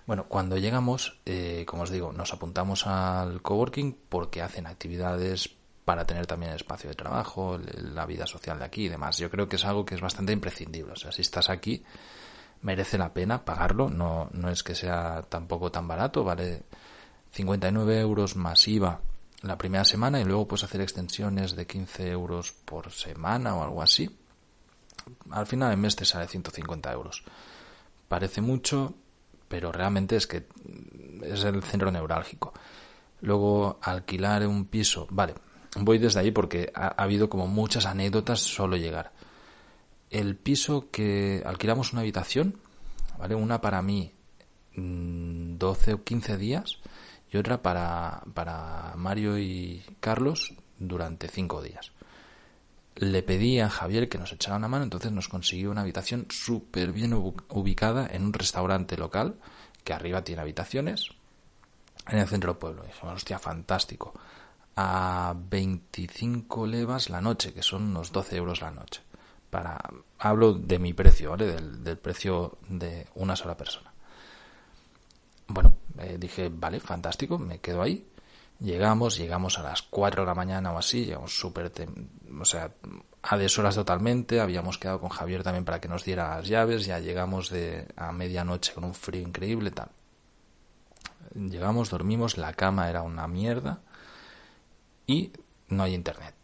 Bueno, 0.05 0.25
cuando 0.27 0.57
llegamos, 0.57 1.19
eh, 1.25 1.63
como 1.65 1.83
os 1.83 1.89
digo, 1.89 2.11
nos 2.11 2.31
apuntamos 2.31 2.85
al 2.85 3.41
coworking 3.41 3.97
porque 4.07 4.41
hacen 4.41 4.67
actividades 4.67 5.49
para 5.83 6.05
tener 6.05 6.25
también 6.27 6.51
espacio 6.51 6.89
de 6.89 6.95
trabajo, 6.95 7.59
la 7.93 8.05
vida 8.05 8.27
social 8.27 8.59
de 8.59 8.65
aquí 8.65 8.85
y 8.85 8.89
demás. 8.89 9.17
Yo 9.17 9.29
creo 9.29 9.47
que 9.47 9.55
es 9.55 9.65
algo 9.65 9.85
que 9.85 9.95
es 9.95 10.01
bastante 10.01 10.33
imprescindible. 10.33 10.93
O 10.93 10.95
sea, 10.95 11.11
si 11.11 11.21
estás 11.21 11.49
aquí, 11.49 11.83
merece 12.61 12.97
la 12.97 13.13
pena 13.13 13.45
pagarlo, 13.45 13.89
no, 13.89 14.29
no 14.31 14.49
es 14.49 14.63
que 14.63 14.75
sea 14.75 15.23
tampoco 15.29 15.71
tan 15.71 15.87
barato, 15.87 16.23
vale 16.23 16.63
59 17.31 17.99
euros 17.99 18.35
masiva 18.35 19.01
la 19.41 19.57
primera 19.57 19.85
semana 19.85 20.19
y 20.19 20.23
luego 20.23 20.47
puedes 20.47 20.63
hacer 20.63 20.81
extensiones 20.81 21.55
de 21.55 21.67
15 21.67 22.09
euros 22.09 22.51
por 22.51 22.91
semana 22.91 23.55
o 23.55 23.63
algo 23.63 23.81
así. 23.81 24.09
Al 25.29 25.45
final 25.45 25.69
del 25.69 25.77
mes 25.77 25.95
te 25.95 26.05
sale 26.05 26.27
150 26.27 26.91
euros. 26.91 27.23
Parece 28.07 28.41
mucho, 28.41 28.95
pero 29.47 29.71
realmente 29.71 30.15
es 30.15 30.25
que 30.25 30.47
es 31.23 31.43
el 31.43 31.61
centro 31.61 31.91
neurálgico. 31.91 32.53
Luego 33.21 33.79
alquilar 33.81 34.47
un 34.47 34.65
piso, 34.65 35.07
vale, 35.09 35.35
voy 35.75 35.99
desde 35.99 36.21
ahí 36.21 36.31
porque 36.31 36.71
ha 36.73 36.87
habido 37.01 37.29
como 37.29 37.47
muchas 37.47 37.85
anécdotas 37.85 38.39
solo 38.39 38.77
llegar 38.77 39.11
el 40.09 40.35
piso 40.35 40.89
que 40.91 41.43
alquilamos 41.45 41.93
una 41.93 42.01
habitación, 42.01 42.57
¿vale? 43.17 43.35
Una 43.35 43.61
para 43.61 43.81
mí 43.81 44.13
12 44.75 44.77
mm, 44.77 45.93
o 45.93 46.03
15 46.03 46.37
días 46.37 46.79
y 47.31 47.37
otra 47.37 47.61
para, 47.61 48.23
para 48.33 48.93
Mario 48.95 49.37
y 49.37 49.83
Carlos 49.99 50.53
durante 50.79 51.27
5 51.27 51.61
días. 51.61 51.91
Le 52.95 53.23
pedí 53.23 53.59
a 53.59 53.69
Javier 53.69 54.07
que 54.07 54.17
nos 54.17 54.31
echara 54.31 54.55
una 54.55 54.69
mano, 54.69 54.85
entonces 54.85 55.11
nos 55.11 55.27
consiguió 55.27 55.71
una 55.71 55.81
habitación 55.81 56.27
súper 56.29 56.93
bien 56.93 57.13
ubicada 57.13 58.07
en 58.09 58.23
un 58.23 58.33
restaurante 58.33 58.95
local 58.95 59.35
que 59.83 59.93
arriba 59.93 60.23
tiene 60.23 60.41
habitaciones 60.41 61.09
en 62.07 62.19
el 62.19 62.27
centro 62.27 62.53
del 62.53 62.59
pueblo. 62.59 62.83
Y 62.83 62.87
dijimos, 62.87 63.15
hostia, 63.15 63.37
fantástico. 63.37 64.13
A 64.77 65.35
25 65.37 66.67
levas 66.67 67.09
la 67.09 67.19
noche, 67.19 67.53
que 67.53 67.63
son 67.63 67.83
unos 67.83 68.13
12 68.13 68.37
euros 68.37 68.61
la 68.61 68.71
noche 68.71 69.01
para 69.49 69.77
hablo 70.19 70.53
de 70.53 70.79
mi 70.79 70.93
precio, 70.93 71.31
¿vale? 71.31 71.53
Del, 71.53 71.97
precio 71.97 72.57
de 72.67 73.07
una 73.15 73.35
sola 73.35 73.55
persona. 73.55 73.93
Bueno, 75.47 75.75
eh, 75.99 76.17
dije, 76.19 76.49
vale, 76.51 76.79
fantástico, 76.79 77.37
me 77.37 77.59
quedo 77.59 77.81
ahí. 77.81 78.07
Llegamos, 78.59 79.17
llegamos 79.17 79.59
a 79.59 79.63
las 79.63 79.81
4 79.81 80.23
de 80.23 80.27
la 80.27 80.33
mañana 80.33 80.71
o 80.71 80.77
así, 80.77 81.05
llegamos 81.05 81.37
súper, 81.37 81.71
o 82.39 82.45
sea, 82.45 82.71
a 83.21 83.37
deshoras 83.37 83.75
totalmente, 83.75 84.39
habíamos 84.39 84.77
quedado 84.77 85.01
con 85.01 85.09
Javier 85.09 85.43
también 85.43 85.65
para 85.65 85.81
que 85.81 85.89
nos 85.89 86.05
diera 86.05 86.37
las 86.37 86.47
llaves, 86.47 86.85
ya 86.85 86.99
llegamos 86.99 87.49
de 87.49 87.87
a 87.97 88.13
medianoche 88.13 88.73
con 88.73 88.85
un 88.85 88.93
frío 88.93 89.21
increíble, 89.21 89.71
tal. 89.71 89.89
Llegamos, 91.33 91.89
dormimos, 91.89 92.37
la 92.37 92.53
cama 92.53 92.89
era 92.89 93.01
una 93.01 93.27
mierda 93.27 93.81
y 95.05 95.33
no 95.67 95.83
hay 95.83 95.93
internet. 95.93 96.35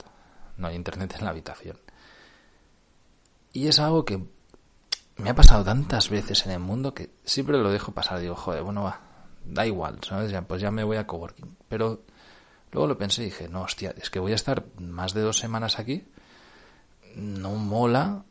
No 0.58 0.68
hay 0.68 0.76
internet 0.76 1.16
en 1.18 1.26
la 1.26 1.32
habitación. 1.32 1.78
Y 3.54 3.68
es 3.68 3.80
algo 3.80 4.06
que 4.06 4.24
me 5.18 5.30
ha 5.30 5.36
pasado 5.36 5.64
tantas 5.64 6.10
veces 6.10 6.46
en 6.46 6.52
el 6.54 6.60
mundo 6.60 6.94
que 6.94 7.12
siempre 7.24 7.58
lo 7.58 7.72
dejo 7.72 7.92
pasar. 7.92 8.20
Digo, 8.20 8.36
joder, 8.36 8.64
bueno, 8.64 8.84
va, 8.84 9.02
da 9.46 9.66
igual. 9.66 10.00
Ya, 10.30 10.42
pues 10.42 10.62
ya 10.62 10.72
me 10.72 10.84
voy 10.84 10.98
a 10.98 11.06
coworking. 11.06 11.58
Pero 11.68 12.04
luego 12.72 12.88
lo 12.88 12.98
pensé 12.98 13.24
y 13.24 13.26
dije, 13.26 13.48
no, 13.48 13.64
hostia, 13.64 13.94
es 13.98 14.10
que 14.10 14.20
voy 14.20 14.32
a 14.32 14.36
estar 14.36 14.66
más 14.80 15.14
de 15.14 15.22
dos 15.22 15.38
semanas 15.38 15.80
aquí. 15.80 16.06
No 17.16 17.56
mola 17.56 18.24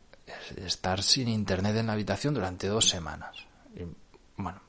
estar 0.57 1.03
sin 1.03 1.27
internet 1.27 1.75
en 1.75 1.87
la 1.87 1.93
habitación 1.93 2.33
durante 2.33 2.67
dos 2.67 2.89
semanas. 2.89 3.45
Y, 3.75 3.81
bueno, 4.37 4.59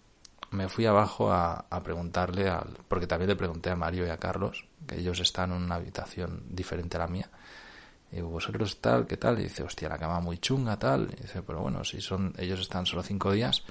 me 0.50 0.68
fui 0.68 0.87
abajo 0.87 1.32
a, 1.32 1.64
a, 1.71 1.82
preguntarle, 1.82 2.49
al, 2.49 2.78
porque 2.88 3.06
también 3.06 3.30
le 3.30 3.37
pregunté 3.37 3.71
a 3.71 3.76
Mario 3.76 4.06
y 4.06 4.11
a 4.11 4.18
Carlos, 4.18 4.66
que 4.87 4.99
ellos 4.99 5.18
están 5.21 5.52
en 5.52 5.62
una 5.62 5.76
habitación 5.76 6.44
diferente 6.50 6.97
a 6.99 7.00
la 7.00 7.09
mía. 7.09 7.30
Y 8.12 8.21
vosotros 8.21 8.78
tal, 8.81 9.07
¿qué 9.07 9.16
tal? 9.16 9.40
Y 9.40 9.45
dice, 9.45 9.62
hostia, 9.62 9.88
la 9.88 9.99
cama 9.99 10.21
muy 10.21 10.38
chunga, 10.38 10.78
tal. 10.78 11.09
Y 11.19 11.23
dice, 11.23 11.42
pero 11.42 11.61
bueno, 11.61 11.83
si 11.83 12.00
son, 12.00 12.35
ellos 12.38 12.61
están 12.61 12.85
solo 12.85 13.02
cinco 13.02 13.33
días 13.33 13.62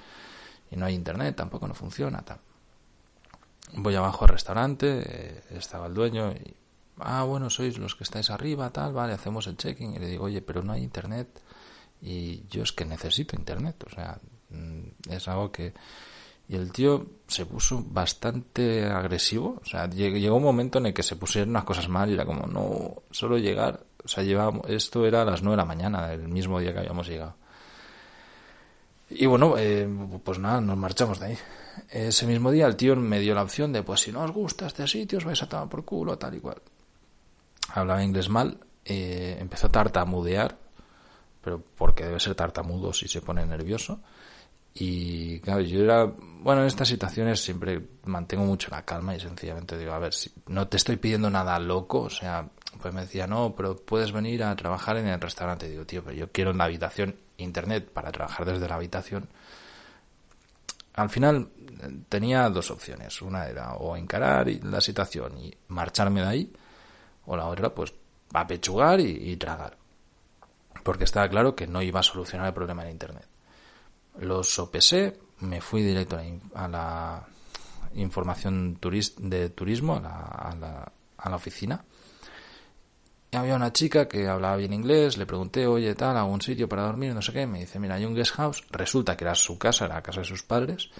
y 0.70 0.76
no 0.76 0.86
hay 0.86 0.94
internet, 0.94 1.36
tampoco 1.36 1.68
no 1.68 1.74
funciona, 1.74 2.22
tal. 2.22 2.38
Voy 3.74 3.94
abajo 3.94 4.24
al 4.24 4.30
restaurante, 4.30 5.02
eh, 5.04 5.42
estaba 5.50 5.86
el 5.86 5.94
dueño 5.94 6.32
y, 6.32 6.54
ah, 6.98 7.22
bueno, 7.22 7.48
sois 7.50 7.78
los 7.78 7.94
que 7.94 8.04
estáis 8.04 8.30
arriba, 8.30 8.70
tal, 8.70 8.92
vale, 8.92 9.12
hacemos 9.12 9.46
el 9.46 9.56
check-in. 9.56 9.94
Y 9.94 9.98
le 9.98 10.08
digo, 10.08 10.24
oye, 10.24 10.42
pero 10.42 10.62
no 10.62 10.72
hay 10.72 10.82
internet 10.82 11.40
y 12.00 12.44
yo 12.48 12.64
es 12.64 12.72
que 12.72 12.84
necesito 12.84 13.36
internet, 13.36 13.84
o 13.86 13.90
sea, 13.90 14.18
mm, 14.50 15.10
es 15.12 15.28
algo 15.28 15.52
que 15.52 15.72
y 16.48 16.56
el 16.56 16.70
tío 16.70 17.06
se 17.26 17.46
puso 17.46 17.82
bastante 17.82 18.84
agresivo. 18.84 19.58
O 19.62 19.64
sea, 19.64 19.88
llegó 19.88 20.36
un 20.36 20.42
momento 20.42 20.78
en 20.78 20.86
el 20.86 20.92
que 20.92 21.02
se 21.02 21.16
pusieron 21.16 21.50
unas 21.50 21.64
cosas 21.64 21.88
mal 21.88 22.10
y 22.10 22.12
era 22.14 22.26
como, 22.26 22.46
no, 22.46 23.02
solo 23.10 23.38
llegar. 23.38 23.86
O 24.04 24.08
sea, 24.08 24.24
llevábamos, 24.24 24.68
esto 24.68 25.06
era 25.06 25.22
a 25.22 25.24
las 25.24 25.42
nueve 25.42 25.54
de 25.54 25.62
la 25.62 25.64
mañana, 25.64 26.08
del 26.08 26.28
mismo 26.28 26.58
día 26.58 26.72
que 26.72 26.80
habíamos 26.80 27.06
llegado. 27.08 27.36
Y 29.10 29.26
bueno, 29.26 29.54
eh, 29.58 29.88
pues 30.24 30.38
nada, 30.38 30.60
nos 30.60 30.76
marchamos 30.76 31.20
de 31.20 31.26
ahí. 31.26 31.38
Ese 31.90 32.26
mismo 32.26 32.50
día 32.50 32.66
el 32.66 32.76
tío 32.76 32.96
me 32.96 33.20
dio 33.20 33.34
la 33.34 33.42
opción 33.42 33.72
de, 33.72 33.82
pues 33.82 34.00
si 34.00 34.12
no 34.12 34.22
os 34.22 34.30
gusta 34.30 34.66
este 34.66 34.86
sitio, 34.86 35.18
os 35.18 35.24
vais 35.24 35.42
a 35.42 35.48
tomar 35.48 35.68
por 35.68 35.84
culo, 35.84 36.18
tal 36.18 36.34
y 36.34 36.40
cual. 36.40 36.60
Hablaba 37.74 38.02
inglés 38.02 38.28
mal, 38.28 38.58
eh, 38.84 39.36
empezó 39.38 39.66
a 39.66 39.70
tartamudear, 39.70 40.56
pero 41.42 41.62
porque 41.76 42.04
debe 42.04 42.20
ser 42.20 42.34
tartamudo 42.34 42.92
si 42.92 43.08
se 43.08 43.20
pone 43.20 43.44
nervioso. 43.46 44.00
Y 44.74 45.40
claro, 45.40 45.60
yo 45.60 45.82
era, 45.82 46.04
bueno, 46.06 46.62
en 46.62 46.66
estas 46.66 46.88
situaciones 46.88 47.40
siempre 47.40 47.80
mantengo 48.04 48.44
mucho 48.44 48.70
la 48.70 48.84
calma 48.84 49.14
y 49.14 49.20
sencillamente 49.20 49.76
digo, 49.78 49.92
a 49.92 49.98
ver, 49.98 50.14
si 50.14 50.32
no 50.46 50.68
te 50.68 50.78
estoy 50.78 50.96
pidiendo 50.96 51.28
nada 51.28 51.58
loco, 51.58 52.00
o 52.02 52.10
sea, 52.10 52.48
pues 52.80 52.94
me 52.94 53.02
decía, 53.02 53.26
no, 53.26 53.54
pero 53.54 53.76
puedes 53.76 54.12
venir 54.12 54.42
a 54.44 54.56
trabajar 54.56 54.96
en 54.96 55.06
el 55.06 55.20
restaurante. 55.20 55.68
digo, 55.68 55.84
tío, 55.84 56.02
pero 56.02 56.16
yo 56.16 56.32
quiero 56.32 56.50
una 56.50 56.64
habitación 56.64 57.16
internet 57.36 57.90
para 57.92 58.12
trabajar 58.12 58.46
desde 58.46 58.68
la 58.68 58.76
habitación. 58.76 59.28
Al 60.94 61.10
final 61.10 61.48
tenía 62.08 62.48
dos 62.48 62.70
opciones. 62.70 63.20
Una 63.22 63.46
era 63.46 63.74
o 63.74 63.96
encarar 63.96 64.48
la 64.62 64.80
situación 64.80 65.38
y 65.38 65.54
marcharme 65.68 66.22
de 66.22 66.28
ahí, 66.28 66.52
o 67.26 67.36
la 67.36 67.46
otra, 67.46 67.74
pues, 67.74 67.94
apechugar 68.32 69.00
y, 69.00 69.36
tragar. 69.36 69.76
Porque 70.82 71.04
estaba 71.04 71.28
claro 71.28 71.54
que 71.54 71.66
no 71.66 71.82
iba 71.82 72.00
a 72.00 72.02
solucionar 72.02 72.48
el 72.48 72.54
problema 72.54 72.84
en 72.84 72.90
internet. 72.90 73.26
Los 74.18 74.52
sopesé, 74.54 75.18
me 75.40 75.60
fui 75.60 75.82
directo 75.82 76.18
a 76.54 76.68
la 76.68 77.26
información 77.94 78.78
de 78.80 79.50
turismo, 79.50 79.96
a 79.96 80.00
la, 80.00 80.92
a 81.16 81.30
la, 81.30 81.36
oficina. 81.36 81.84
Había 83.32 83.56
una 83.56 83.72
chica 83.72 84.08
que 84.08 84.28
hablaba 84.28 84.56
bien 84.56 84.72
inglés, 84.72 85.16
le 85.16 85.26
pregunté, 85.26 85.66
oye, 85.66 85.94
tal, 85.94 86.16
algún 86.16 86.42
sitio 86.42 86.68
para 86.68 86.82
dormir, 86.82 87.14
no 87.14 87.22
sé 87.22 87.32
qué. 87.32 87.46
Me 87.46 87.60
dice, 87.60 87.78
mira, 87.78 87.94
hay 87.94 88.04
un 88.04 88.14
guest 88.14 88.34
house. 88.34 88.64
Resulta 88.70 89.16
que 89.16 89.24
era 89.24 89.34
su 89.34 89.58
casa, 89.58 89.86
era 89.86 89.94
la 89.94 90.02
casa 90.02 90.20
de 90.20 90.26
sus 90.26 90.42
padres, 90.42 90.90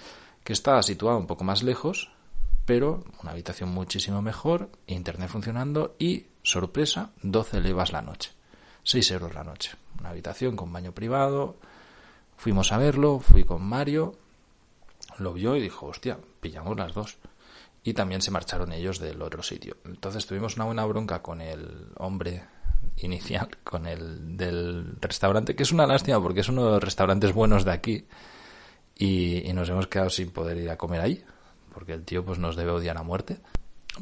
que 0.43 0.53
estaba 0.53 0.83
situado 0.83 1.19
un 1.19 1.27
poco 1.27 1.45
más 1.45 1.62
lejos, 1.62 2.11
pero 2.65 3.05
una 3.23 3.33
habitación 3.33 3.69
muchísimo 3.69 4.23
mejor, 4.23 4.71
internet 4.87 5.29
funcionando 5.29 5.95
y, 5.99 6.27
sorpresa, 6.43 7.11
12 7.23 7.61
levas 7.61 7.93
la 7.93 8.03
noche. 8.03 8.31
6 8.85 9.11
euros 9.11 9.35
la 9.35 9.45
noche. 9.45 9.73
Una 10.01 10.09
habitación 10.09 10.57
con 10.57 10.73
baño 10.73 10.93
privado, 10.93 11.57
Fuimos 12.43 12.73
a 12.73 12.77
verlo, 12.77 13.21
fui 13.21 13.45
con 13.45 13.62
Mario, 13.62 14.17
lo 15.19 15.33
vio 15.33 15.55
y 15.55 15.62
dijo, 15.62 15.87
hostia, 15.87 16.19
pillamos 16.41 16.77
las 16.77 16.93
dos. 16.93 17.19
Y 17.85 17.95
también 17.95 18.23
se 18.23 18.31
marcharon 18.31 18.73
ellos 18.73 18.99
del 18.99 19.21
otro 19.23 19.43
sitio. 19.43 19.77
Entonces 19.85 20.27
tuvimos 20.27 20.57
una 20.57 20.67
buena 20.67 20.85
bronca 20.85 21.21
con 21.21 21.41
el 21.41 21.89
hombre 21.97 22.45
inicial, 22.99 23.49
con 23.65 23.87
el 23.87 24.37
del 24.37 24.97
restaurante, 25.01 25.57
que 25.57 25.62
es 25.62 25.73
una 25.73 25.87
lástima 25.87 26.23
porque 26.23 26.41
es 26.41 26.49
uno 26.49 26.65
de 26.65 26.71
los 26.73 26.85
restaurantes 26.85 27.33
buenos 27.33 27.65
de 27.65 27.73
aquí. 27.73 28.07
Y, 28.97 29.51
nos 29.53 29.69
hemos 29.69 29.89
quedado 29.89 30.11
sin 30.11 30.31
poder 30.31 30.59
ir 30.59 30.71
a 30.71 30.79
comer 30.79 31.01
ahí, 31.01 31.25
porque 31.75 31.93
el 31.93 32.05
tío 32.05 32.25
pues 32.25 32.39
nos 32.39 32.57
debe 32.57 32.71
odiar 32.71 32.99
a 32.99 33.03
muerte. 33.03 33.41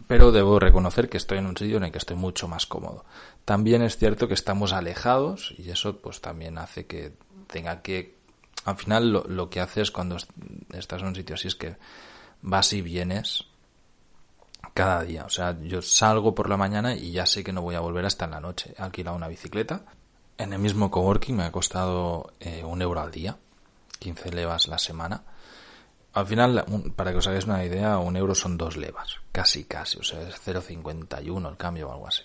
Pero 0.06 0.30
debo 0.30 0.60
reconocer 0.60 1.08
que 1.08 1.16
estoy 1.16 1.38
en 1.38 1.46
un 1.46 1.56
sitio 1.56 1.78
en 1.78 1.84
el 1.84 1.92
que 1.92 1.98
estoy 1.98 2.16
mucho 2.16 2.48
más 2.48 2.66
cómodo. 2.66 3.04
También 3.44 3.82
es 3.82 3.96
cierto 3.96 4.28
que 4.28 4.34
estamos 4.34 4.72
alejados 4.72 5.54
y 5.58 5.70
eso 5.70 6.00
pues 6.00 6.20
también 6.20 6.58
hace 6.58 6.86
que 6.86 7.12
tenga 7.48 7.82
que 7.82 8.20
al 8.64 8.76
final 8.76 9.10
lo, 9.10 9.50
que 9.50 9.60
haces 9.60 9.90
cuando 9.90 10.16
estás 10.72 11.00
en 11.00 11.08
un 11.08 11.14
sitio 11.14 11.34
así 11.34 11.48
es 11.48 11.54
que 11.54 11.76
vas 12.42 12.72
y 12.72 12.82
vienes 12.82 13.46
cada 14.74 15.02
día. 15.02 15.24
O 15.24 15.30
sea, 15.30 15.56
yo 15.60 15.82
salgo 15.82 16.34
por 16.34 16.48
la 16.48 16.56
mañana 16.56 16.94
y 16.94 17.12
ya 17.12 17.26
sé 17.26 17.44
que 17.44 17.52
no 17.52 17.62
voy 17.62 17.74
a 17.74 17.80
volver 17.80 18.04
hasta 18.04 18.24
en 18.24 18.32
la 18.32 18.40
noche. 18.40 18.74
He 18.78 18.82
alquilado 18.82 19.16
una 19.16 19.28
bicicleta. 19.28 19.82
En 20.38 20.52
el 20.52 20.58
mismo 20.58 20.90
coworking 20.90 21.36
me 21.36 21.44
ha 21.44 21.52
costado 21.52 22.32
eh, 22.40 22.64
un 22.64 22.80
euro 22.80 23.00
al 23.00 23.10
día, 23.10 23.36
15 23.98 24.32
levas 24.32 24.68
la 24.68 24.78
semana. 24.78 25.22
Al 26.12 26.26
final, 26.26 26.64
para 26.96 27.12
que 27.12 27.18
os 27.18 27.26
hagáis 27.26 27.44
una 27.44 27.64
idea, 27.64 27.98
un 27.98 28.16
euro 28.16 28.34
son 28.34 28.56
dos 28.56 28.76
levas, 28.76 29.16
casi 29.30 29.64
casi, 29.64 29.98
o 29.98 30.02
sea, 30.02 30.22
es 30.22 30.34
0,51 30.44 31.48
el 31.48 31.56
cambio 31.56 31.88
o 31.88 31.92
algo 31.92 32.08
así. 32.08 32.22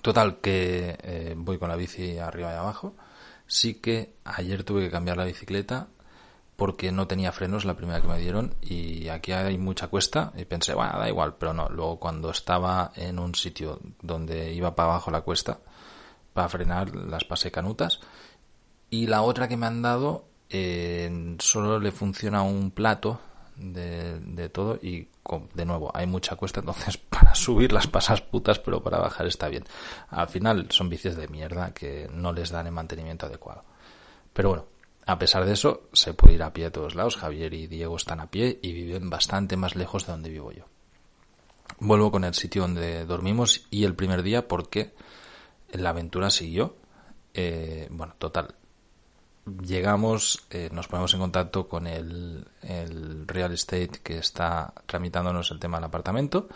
Total, 0.00 0.40
que 0.40 0.96
eh, 1.02 1.34
voy 1.36 1.58
con 1.58 1.68
la 1.68 1.76
bici 1.76 2.18
arriba 2.18 2.52
y 2.52 2.56
abajo 2.56 2.94
Sí 3.52 3.74
que 3.74 4.14
ayer 4.24 4.64
tuve 4.64 4.84
que 4.84 4.90
cambiar 4.90 5.18
la 5.18 5.26
bicicleta 5.26 5.88
porque 6.62 6.92
no 6.92 7.08
tenía 7.08 7.32
frenos 7.32 7.64
la 7.64 7.74
primera 7.74 8.00
que 8.00 8.06
me 8.06 8.20
dieron 8.20 8.54
y 8.60 9.08
aquí 9.08 9.32
hay 9.32 9.58
mucha 9.58 9.88
cuesta 9.88 10.32
y 10.36 10.44
pensé, 10.44 10.74
bueno, 10.74 10.96
da 10.96 11.08
igual, 11.08 11.34
pero 11.34 11.52
no. 11.52 11.68
Luego 11.68 11.98
cuando 11.98 12.30
estaba 12.30 12.92
en 12.94 13.18
un 13.18 13.34
sitio 13.34 13.80
donde 14.00 14.52
iba 14.52 14.72
para 14.76 14.90
abajo 14.90 15.10
la 15.10 15.22
cuesta 15.22 15.58
para 16.32 16.48
frenar 16.48 16.94
las 16.94 17.24
pasé 17.24 17.50
canutas. 17.50 17.98
Y 18.90 19.08
la 19.08 19.22
otra 19.22 19.48
que 19.48 19.56
me 19.56 19.66
han 19.66 19.82
dado 19.82 20.26
solo 21.40 21.80
le 21.80 21.90
funciona 21.90 22.42
un 22.42 22.70
plato 22.70 23.18
de, 23.56 24.48
todo 24.52 24.78
y 24.80 25.08
de 25.54 25.64
nuevo 25.64 25.90
hay 25.92 26.06
mucha 26.06 26.36
cuesta 26.36 26.60
entonces 26.60 26.96
para 27.10 27.34
subir 27.34 27.72
las 27.72 27.88
pasas 27.88 28.20
putas 28.20 28.60
pero 28.60 28.80
para 28.84 29.00
bajar 29.00 29.26
está 29.26 29.48
bien. 29.48 29.64
Al 30.10 30.28
final 30.28 30.68
son 30.70 30.88
bicis 30.88 31.16
de 31.16 31.26
mierda 31.26 31.74
que 31.74 32.08
no 32.14 32.32
les 32.32 32.50
dan 32.50 32.68
el 32.68 32.72
mantenimiento 32.72 33.26
adecuado. 33.26 33.64
Pero 34.32 34.50
bueno 34.50 34.71
a 35.06 35.18
pesar 35.18 35.44
de 35.44 35.52
eso 35.52 35.82
se 35.92 36.14
puede 36.14 36.34
ir 36.34 36.42
a 36.42 36.52
pie 36.52 36.66
a 36.66 36.72
todos 36.72 36.94
lados 36.94 37.16
Javier 37.16 37.54
y 37.54 37.66
Diego 37.66 37.96
están 37.96 38.20
a 38.20 38.30
pie 38.30 38.58
y 38.62 38.72
viven 38.72 39.10
bastante 39.10 39.56
más 39.56 39.76
lejos 39.76 40.06
de 40.06 40.12
donde 40.12 40.30
vivo 40.30 40.52
yo 40.52 40.64
vuelvo 41.78 42.10
con 42.10 42.24
el 42.24 42.34
sitio 42.34 42.62
donde 42.62 43.04
dormimos 43.04 43.66
y 43.70 43.84
el 43.84 43.94
primer 43.94 44.22
día 44.22 44.46
porque 44.46 44.94
la 45.72 45.90
aventura 45.90 46.30
siguió 46.30 46.76
eh, 47.34 47.88
bueno 47.90 48.14
total 48.18 48.54
llegamos, 49.44 50.46
eh, 50.50 50.68
nos 50.72 50.88
ponemos 50.88 51.12
en 51.14 51.20
contacto 51.20 51.68
con 51.68 51.86
el, 51.86 52.46
el, 52.62 53.26
real 53.26 53.52
estate 53.52 54.00
que 54.02 54.18
está 54.18 54.72
tramitándonos 54.86 55.50
el 55.50 55.58
tema 55.58 55.78
del 55.78 55.84
apartamento 55.84 56.48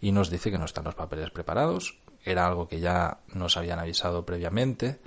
y 0.00 0.12
nos 0.12 0.30
dice 0.30 0.50
que 0.50 0.58
no 0.58 0.64
están 0.64 0.84
los 0.84 0.94
papeles 0.94 1.30
preparados. 1.30 1.98
Era 2.24 2.46
algo 2.46 2.68
que 2.68 2.80
ya 2.80 3.18
nos 3.28 3.56
habían 3.56 3.78
avisado 3.78 4.24
previamente. 4.24 5.00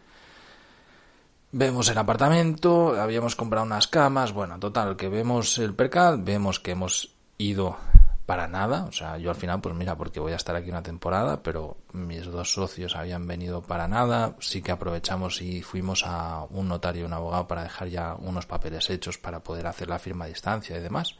Vemos 1.51 1.89
el 1.89 1.97
apartamento, 1.97 2.99
habíamos 2.99 3.35
comprado 3.35 3.65
unas 3.65 3.87
camas, 3.87 4.33
bueno, 4.33 4.59
total, 4.59 4.97
que 4.97 5.07
vemos 5.07 5.57
el 5.57 5.73
percal, 5.73 6.21
vemos 6.21 6.59
que 6.59 6.71
hemos 6.71 7.15
ido 7.37 7.77
para 8.25 8.47
nada. 8.47 8.85
O 8.85 8.91
sea, 8.91 9.17
yo 9.17 9.29
al 9.29 9.35
final, 9.35 9.61
pues 9.61 9.75
mira, 9.75 9.95
porque 9.95 10.19
voy 10.19 10.33
a 10.33 10.37
estar 10.37 10.55
aquí 10.55 10.69
una 10.69 10.83
temporada, 10.83 11.41
pero 11.43 11.77
mis 11.93 12.25
dos 12.25 12.53
socios 12.53 12.95
habían 12.95 13.27
venido 13.27 13.61
para 13.61 13.87
nada. 13.87 14.35
Sí 14.39 14.61
que 14.61 14.71
aprovechamos 14.71 15.41
y 15.41 15.61
fuimos 15.61 16.03
a 16.05 16.45
un 16.49 16.67
notario 16.67 17.03
y 17.03 17.05
un 17.05 17.13
abogado 17.13 17.47
para 17.47 17.63
dejar 17.63 17.87
ya 17.89 18.15
unos 18.15 18.45
papeles 18.45 18.89
hechos 18.89 19.17
para 19.17 19.43
poder 19.43 19.67
hacer 19.67 19.89
la 19.89 19.99
firma 19.99 20.25
a 20.25 20.29
distancia 20.29 20.77
y 20.77 20.81
demás. 20.81 21.15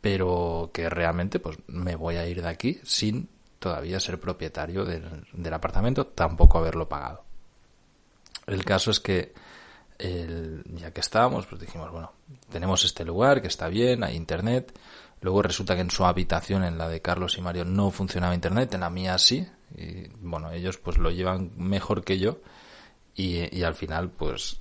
Pero 0.00 0.70
que 0.72 0.88
realmente, 0.88 1.38
pues 1.38 1.58
me 1.66 1.96
voy 1.96 2.16
a 2.16 2.26
ir 2.26 2.42
de 2.42 2.48
aquí 2.48 2.80
sin 2.84 3.28
todavía 3.58 4.00
ser 4.00 4.18
propietario 4.18 4.84
del, 4.84 5.24
del 5.32 5.54
apartamento, 5.54 6.06
tampoco 6.06 6.58
haberlo 6.58 6.88
pagado. 6.88 7.24
El 8.46 8.64
caso 8.64 8.90
es 8.90 9.00
que 9.00 9.32
el, 9.98 10.64
ya 10.74 10.90
que 10.90 11.00
estábamos, 11.00 11.46
pues 11.46 11.60
dijimos, 11.60 11.90
bueno, 11.90 12.12
tenemos 12.50 12.84
este 12.84 13.04
lugar 13.04 13.40
que 13.40 13.48
está 13.48 13.68
bien, 13.68 14.02
hay 14.04 14.16
internet, 14.16 14.72
Luego 15.22 15.40
resulta 15.40 15.76
que 15.76 15.82
en 15.82 15.90
su 15.90 16.04
habitación, 16.04 16.64
en 16.64 16.76
la 16.76 16.88
de 16.88 17.00
Carlos 17.00 17.38
y 17.38 17.40
Mario, 17.40 17.64
no 17.64 17.92
funcionaba 17.92 18.34
internet, 18.34 18.74
en 18.74 18.80
la 18.80 18.90
mía 18.90 19.16
sí. 19.18 19.46
Y 19.76 20.08
bueno, 20.20 20.50
ellos 20.50 20.78
pues 20.78 20.98
lo 20.98 21.10
llevan 21.12 21.52
mejor 21.56 22.04
que 22.04 22.18
yo. 22.18 22.40
Y, 23.14 23.62
al 23.62 23.74
final, 23.74 24.10
pues 24.10 24.60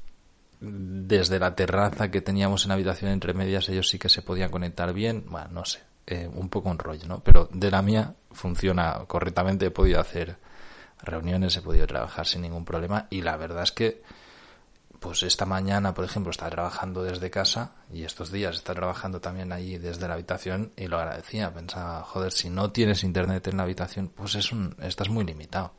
desde 0.60 1.40
la 1.40 1.56
terraza 1.56 2.12
que 2.12 2.22
teníamos 2.22 2.66
en 2.66 2.72
habitación 2.72 3.10
entre 3.10 3.34
medias, 3.34 3.70
ellos 3.70 3.90
sí 3.90 3.98
que 3.98 4.10
se 4.10 4.22
podían 4.22 4.52
conectar 4.52 4.94
bien. 4.94 5.26
Bueno, 5.28 5.48
no 5.52 5.66
sé, 5.66 5.80
eh, 6.06 6.30
un 6.32 6.50
poco 6.50 6.70
un 6.70 6.78
rollo, 6.78 7.08
¿no? 7.08 7.24
Pero 7.24 7.50
de 7.52 7.72
la 7.72 7.82
mía 7.82 8.14
funciona 8.30 9.00
correctamente, 9.08 9.66
he 9.66 9.72
podido 9.72 10.00
hacer 10.00 10.38
reuniones, 11.04 11.56
he 11.58 11.62
podido 11.62 11.88
trabajar 11.88 12.28
sin 12.28 12.42
ningún 12.42 12.66
problema 12.66 13.08
y 13.10 13.22
la 13.22 13.38
verdad 13.38 13.64
es 13.64 13.72
que 13.72 14.04
pues 15.02 15.24
esta 15.24 15.48
mañana, 15.48 15.96
por 15.96 16.06
ejemplo, 16.06 16.30
está 16.30 16.48
trabajando 16.52 17.04
desde 17.04 17.32
casa 17.32 17.72
y 17.92 18.04
estos 18.04 18.32
días 18.32 18.58
está 18.58 18.76
trabajando 18.76 19.20
también 19.20 19.52
ahí 19.52 19.80
desde 19.80 20.08
la 20.08 20.14
habitación 20.14 20.74
y 20.78 20.86
lo 20.86 21.00
agradecía. 21.00 21.52
Pensaba, 21.52 22.04
joder, 22.04 22.32
si 22.32 22.52
no 22.52 22.72
tienes 22.72 23.04
internet 23.04 23.48
en 23.48 23.58
la 23.58 23.64
habitación, 23.64 24.10
pues 24.10 24.36
es 24.36 24.52
un, 24.52 24.76
estás 24.80 25.10
muy 25.10 25.26
limitado. 25.26 25.74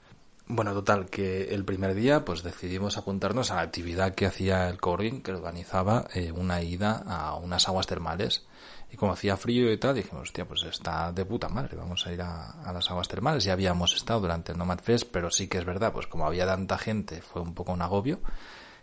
Bueno, 0.48 0.74
total, 0.74 1.08
que 1.08 1.54
el 1.54 1.64
primer 1.64 1.94
día 1.94 2.24
pues 2.24 2.42
decidimos 2.42 2.98
apuntarnos 2.98 3.50
a 3.50 3.56
la 3.56 3.62
actividad 3.62 4.14
que 4.14 4.26
hacía 4.26 4.68
el 4.68 4.80
coworking, 4.80 5.22
que 5.22 5.32
organizaba 5.32 6.08
eh, 6.14 6.32
una 6.32 6.62
ida 6.62 7.02
a 7.06 7.36
unas 7.36 7.68
aguas 7.68 7.86
termales. 7.86 8.44
Y 8.90 8.96
como 8.96 9.12
hacía 9.12 9.36
frío 9.36 9.72
y 9.72 9.78
tal, 9.78 9.94
dijimos, 9.94 10.24
hostia, 10.24 10.46
pues 10.46 10.64
está 10.64 11.12
de 11.12 11.24
puta 11.24 11.48
madre, 11.48 11.76
vamos 11.76 12.06
a 12.06 12.12
ir 12.12 12.20
a, 12.20 12.70
las 12.72 12.90
aguas 12.90 13.08
termales. 13.08 13.44
Ya 13.44 13.54
habíamos 13.54 13.94
estado 13.94 14.20
durante 14.20 14.52
el 14.52 14.58
Nomad 14.58 14.80
Fest, 14.80 15.08
pero 15.10 15.30
sí 15.30 15.48
que 15.48 15.58
es 15.58 15.64
verdad, 15.64 15.92
pues 15.92 16.06
como 16.06 16.26
había 16.26 16.44
tanta 16.44 16.76
gente, 16.76 17.22
fue 17.22 17.40
un 17.40 17.54
poco 17.54 17.72
un 17.72 17.80
agobio. 17.80 18.20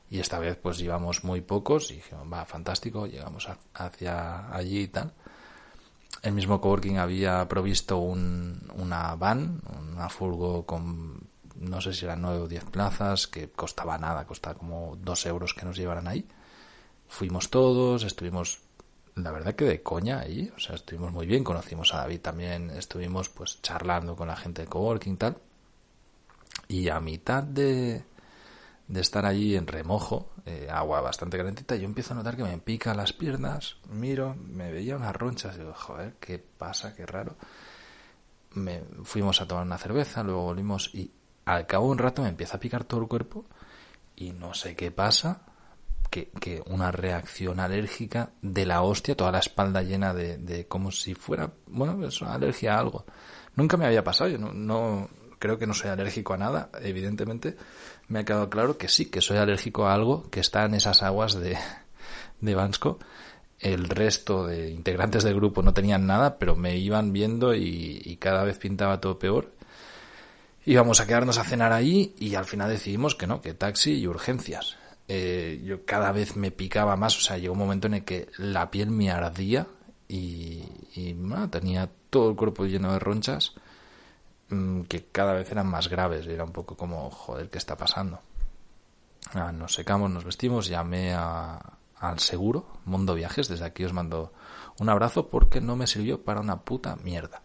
Y 0.09 0.19
esta 0.19 0.39
vez 0.39 0.57
pues 0.57 0.79
íbamos 0.81 1.23
muy 1.23 1.41
pocos 1.41 1.91
y 1.91 1.95
dijimos, 1.95 2.25
va, 2.31 2.45
fantástico, 2.45 3.05
llegamos 3.05 3.47
hacia 3.75 4.51
allí 4.51 4.79
y 4.79 4.87
tal. 4.87 5.13
El 6.23 6.33
mismo 6.33 6.59
coworking 6.59 6.97
había 6.97 7.47
provisto 7.47 7.97
un, 7.99 8.67
una 8.75 9.15
van, 9.15 9.61
una 9.93 10.09
furgo 10.09 10.65
con 10.65 11.29
no 11.59 11.81
sé 11.81 11.93
si 11.93 12.05
eran 12.05 12.21
nueve 12.21 12.39
o 12.39 12.47
diez 12.47 12.63
plazas, 12.63 13.27
que 13.27 13.51
costaba 13.51 13.97
nada, 13.97 14.25
costaba 14.25 14.57
como 14.57 14.95
dos 14.95 15.25
euros 15.25 15.53
que 15.53 15.65
nos 15.65 15.77
llevaran 15.77 16.07
ahí. 16.07 16.25
Fuimos 17.07 17.49
todos, 17.49 18.03
estuvimos, 18.03 18.59
la 19.15 19.31
verdad 19.31 19.55
que 19.55 19.65
de 19.65 19.83
coña 19.83 20.19
ahí, 20.19 20.51
o 20.55 20.59
sea, 20.59 20.75
estuvimos 20.75 21.11
muy 21.11 21.25
bien, 21.25 21.43
conocimos 21.43 21.93
a 21.93 21.97
David 21.97 22.21
también, 22.21 22.69
estuvimos 22.69 23.29
pues 23.29 23.61
charlando 23.61 24.15
con 24.15 24.27
la 24.27 24.37
gente 24.37 24.61
de 24.63 24.67
coworking 24.67 25.13
y 25.13 25.17
tal. 25.17 25.37
Y 26.67 26.89
a 26.89 26.99
mitad 26.99 27.43
de, 27.43 28.03
de 28.87 29.01
estar 29.01 29.25
allí 29.25 29.55
en 29.55 29.67
remojo, 29.67 30.29
eh, 30.45 30.67
agua 30.71 31.01
bastante 31.01 31.37
calentita, 31.37 31.75
yo 31.75 31.85
empiezo 31.85 32.13
a 32.13 32.17
notar 32.17 32.37
que 32.37 32.43
me 32.43 32.57
pica 32.59 32.93
las 32.93 33.11
piernas, 33.11 33.77
miro, 33.89 34.35
me 34.35 34.71
veía 34.71 34.95
unas 34.95 35.15
ronchas, 35.15 35.57
digo, 35.57 35.73
joder, 35.73 36.15
¿qué 36.19 36.39
pasa? 36.39 36.95
Qué 36.95 37.05
raro. 37.05 37.35
Me, 38.51 38.81
fuimos 39.03 39.41
a 39.41 39.47
tomar 39.47 39.65
una 39.65 39.77
cerveza, 39.77 40.23
luego 40.23 40.43
volvimos 40.43 40.93
y 40.93 41.11
al 41.55 41.65
cabo 41.65 41.85
de 41.85 41.91
un 41.93 41.97
rato 41.97 42.21
me 42.21 42.29
empieza 42.29 42.57
a 42.57 42.59
picar 42.59 42.83
todo 42.83 43.01
el 43.01 43.07
cuerpo 43.07 43.45
y 44.15 44.31
no 44.31 44.53
sé 44.53 44.75
qué 44.75 44.91
pasa, 44.91 45.41
que, 46.09 46.29
que 46.39 46.61
una 46.67 46.91
reacción 46.91 47.59
alérgica 47.59 48.31
de 48.41 48.65
la 48.65 48.81
hostia, 48.81 49.15
toda 49.15 49.31
la 49.31 49.39
espalda 49.39 49.81
llena 49.81 50.13
de, 50.13 50.37
de 50.37 50.67
como 50.67 50.91
si 50.91 51.15
fuera, 51.15 51.51
bueno, 51.67 52.05
es 52.05 52.21
una 52.21 52.33
alergia 52.33 52.75
a 52.75 52.79
algo. 52.79 53.05
Nunca 53.55 53.77
me 53.77 53.85
había 53.85 54.03
pasado, 54.03 54.29
yo 54.29 54.37
no, 54.37 54.53
no 54.53 55.09
creo 55.39 55.57
que 55.57 55.67
no 55.67 55.73
soy 55.73 55.89
alérgico 55.89 56.33
a 56.33 56.37
nada, 56.37 56.69
evidentemente 56.81 57.55
me 58.07 58.19
ha 58.19 58.25
quedado 58.25 58.49
claro 58.49 58.77
que 58.77 58.87
sí, 58.87 59.05
que 59.05 59.21
soy 59.21 59.37
alérgico 59.37 59.87
a 59.87 59.93
algo 59.93 60.29
que 60.29 60.41
está 60.41 60.65
en 60.65 60.75
esas 60.75 61.01
aguas 61.03 61.35
de, 61.39 61.57
de 62.41 62.55
Bansko. 62.55 62.99
El 63.59 63.89
resto 63.89 64.47
de 64.47 64.69
integrantes 64.69 65.23
del 65.23 65.35
grupo 65.35 65.61
no 65.61 65.73
tenían 65.73 66.07
nada, 66.07 66.39
pero 66.39 66.55
me 66.55 66.77
iban 66.77 67.11
viendo 67.11 67.53
y 67.53 68.17
cada 68.17 68.45
vez 68.45 68.57
pintaba 68.57 69.01
todo 69.01 69.19
peor 69.19 69.58
íbamos 70.69 71.01
a 71.01 71.07
quedarnos 71.07 71.39
a 71.39 71.43
cenar 71.43 71.73
ahí 71.73 72.13
y 72.19 72.35
al 72.35 72.45
final 72.45 72.69
decidimos 72.69 73.15
que 73.15 73.25
no, 73.25 73.41
que 73.41 73.55
taxi 73.55 73.93
y 73.93 74.07
urgencias. 74.07 74.77
Eh, 75.07 75.63
yo 75.65 75.83
cada 75.83 76.11
vez 76.11 76.35
me 76.35 76.51
picaba 76.51 76.95
más, 76.95 77.17
o 77.17 77.21
sea, 77.21 77.39
llegó 77.39 77.53
un 77.53 77.59
momento 77.59 77.87
en 77.87 77.95
el 77.95 78.05
que 78.05 78.29
la 78.37 78.69
piel 78.69 78.91
me 78.91 79.09
ardía 79.09 79.65
y, 80.07 80.63
tenía 81.49 81.89
todo 82.11 82.29
el 82.29 82.35
cuerpo 82.35 82.65
lleno 82.65 82.91
de 82.93 82.99
ronchas 82.99 83.53
mm, 84.49 84.81
que 84.81 85.05
cada 85.05 85.33
vez 85.33 85.51
eran 85.51 85.65
más 85.65 85.87
graves. 85.87 86.27
Era 86.27 86.43
un 86.43 86.51
poco 86.51 86.77
como, 86.77 87.09
joder, 87.09 87.49
¿qué 87.49 87.57
está 87.57 87.75
pasando? 87.75 88.19
Ah, 89.33 89.51
nos 89.51 89.73
secamos, 89.73 90.11
nos 90.11 90.23
vestimos, 90.23 90.67
llamé 90.67 91.13
a, 91.15 91.59
al 91.97 92.19
seguro, 92.19 92.67
Mundo 92.85 93.15
Viajes, 93.15 93.47
desde 93.47 93.65
aquí 93.65 93.85
os 93.85 93.93
mando 93.93 94.33
un 94.79 94.89
abrazo 94.89 95.29
porque 95.29 95.61
no 95.61 95.75
me 95.75 95.87
sirvió 95.87 96.23
para 96.23 96.41
una 96.41 96.61
puta 96.61 96.95
mierda. 96.97 97.41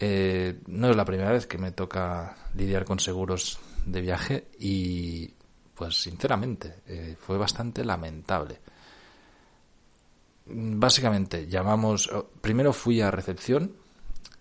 Eh, 0.00 0.60
no 0.66 0.90
es 0.90 0.96
la 0.96 1.04
primera 1.04 1.32
vez 1.32 1.46
que 1.46 1.58
me 1.58 1.72
toca 1.72 2.36
lidiar 2.54 2.84
con 2.84 3.00
seguros 3.00 3.58
de 3.84 4.00
viaje 4.00 4.48
y 4.60 5.32
pues 5.74 6.00
sinceramente 6.00 6.80
eh, 6.86 7.16
fue 7.18 7.38
bastante 7.38 7.84
lamentable. 7.84 8.60
Básicamente 10.46 11.46
llamamos, 11.46 12.10
oh, 12.12 12.30
primero 12.40 12.72
fui 12.72 13.00
a 13.00 13.10
recepción, 13.10 13.72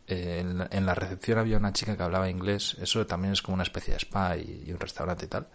eh, 0.08 0.39
en, 0.39 0.86
la, 0.86 0.96
recepción 0.96 1.38
había 1.38 1.58
una 1.58 1.74
chica 1.74 1.98
que 1.98 2.04
hablaba 2.04 2.30
inglés, 2.30 2.78
eso 2.80 3.06
también 3.06 3.34
es 3.34 3.41
como 3.41 3.56
una 3.56 3.63
especie 3.63 3.93
de 3.93 4.00
spa 4.00 4.38
y, 4.38 4.72
un 4.72 4.80
restaurante 4.80 5.26
y 5.26 5.28
tal, 5.28 5.48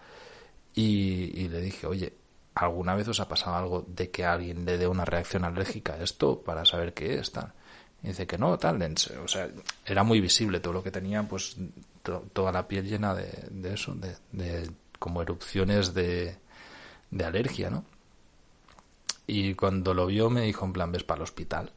y, 0.75 1.49
le 1.49 1.61
dije, 1.61 1.87
oye, 1.87 2.13
¿alguna 2.55 2.95
vez 2.95 3.09
os 3.09 3.21
ha 3.21 3.29
pasado 3.29 3.57
algo 3.57 3.85
de 3.89 4.11
que 4.11 4.25
alguien 4.25 4.65
le 4.65 4.79
dé 4.79 4.87
una 4.87 5.05
reacción 5.05 5.45
alérgica 5.45 5.95
a 5.95 6.03
esto 6.03 6.43
para 6.43 6.65
saber 6.65 6.93
qué 6.93 7.19
es? 7.19 7.33
Tal? 7.33 7.53
Y 8.03 8.09
dice 8.09 8.27
que 8.27 8.37
no, 8.37 8.59
tal, 8.59 8.83
o 9.23 9.29
sea, 9.29 9.49
era 9.87 10.03
muy 10.03 10.21
visible 10.21 10.61
todo 10.61 10.73
lo 10.73 10.83
que 10.83 10.91
tenía, 10.91 11.23
pues 11.23 11.57
toda 12.33 12.51
la 12.51 12.67
piel 12.67 12.89
llena 12.89 13.15
de, 13.15 13.31
de 13.51 13.75
eso, 13.75 13.95
de, 13.95 14.17
de, 14.33 14.71
como 14.99 15.23
erupciones 15.23 15.95
de, 15.95 16.37
de 17.11 17.25
alergia, 17.25 17.71
¿no? 17.71 17.85
Y 19.27 19.55
cuando 19.55 19.95
lo 19.95 20.07
vio 20.07 20.31
me 20.31 20.43
dijo 20.43 20.65
en 20.65 20.73
plan, 20.73 20.91
ves 20.91 21.05
para 21.05 21.19
el 21.19 21.23
hospital. 21.23 21.73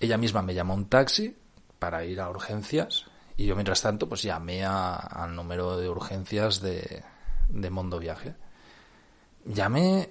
Ella 0.00 0.18
misma 0.18 0.42
me 0.42 0.54
llamó 0.54 0.74
un 0.74 0.88
taxi 0.88 1.36
para 1.78 2.04
ir 2.04 2.20
a 2.20 2.30
urgencias 2.30 3.06
y 3.36 3.46
yo 3.46 3.54
mientras 3.54 3.80
tanto 3.80 4.08
pues 4.08 4.22
llamé 4.22 4.64
al 4.64 5.34
número 5.34 5.76
de 5.76 5.88
urgencias 5.88 6.60
de, 6.60 7.04
de 7.48 7.70
Mondo 7.70 8.00
Viaje. 8.00 8.34
Llamé 9.44 10.10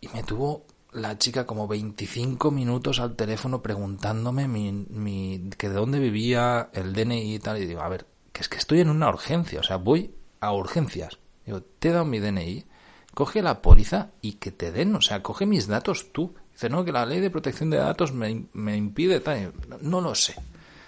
y 0.00 0.08
me 0.08 0.24
tuvo 0.24 0.66
la 0.94 1.18
chica 1.18 1.44
como 1.44 1.66
25 1.66 2.50
minutos 2.50 3.00
al 3.00 3.16
teléfono 3.16 3.62
preguntándome 3.62 4.46
mi, 4.46 4.72
mi, 4.72 5.50
que 5.58 5.68
de 5.68 5.74
dónde 5.74 5.98
vivía, 5.98 6.70
el 6.72 6.92
DNI 6.92 7.34
y 7.34 7.38
tal. 7.40 7.60
Y 7.60 7.66
digo, 7.66 7.82
a 7.82 7.88
ver, 7.88 8.06
que 8.32 8.42
es 8.42 8.48
que 8.48 8.58
estoy 8.58 8.80
en 8.80 8.90
una 8.90 9.08
urgencia, 9.08 9.60
o 9.60 9.62
sea, 9.62 9.76
voy 9.76 10.14
a 10.40 10.52
urgencias. 10.52 11.18
Digo, 11.44 11.62
te 11.62 11.88
he 11.88 11.92
dado 11.92 12.04
mi 12.04 12.20
DNI, 12.20 12.64
coge 13.12 13.42
la 13.42 13.60
póliza 13.60 14.10
y 14.22 14.34
que 14.34 14.52
te 14.52 14.70
den, 14.72 14.94
o 14.94 15.00
sea, 15.00 15.22
coge 15.22 15.46
mis 15.46 15.66
datos 15.66 16.12
tú. 16.12 16.34
Dice, 16.52 16.70
no, 16.70 16.84
que 16.84 16.92
la 16.92 17.04
ley 17.04 17.20
de 17.20 17.30
protección 17.30 17.70
de 17.70 17.78
datos 17.78 18.12
me, 18.12 18.46
me 18.52 18.76
impide 18.76 19.18
tal. 19.18 19.52
No, 19.80 20.00
lo 20.00 20.14
sé. 20.14 20.36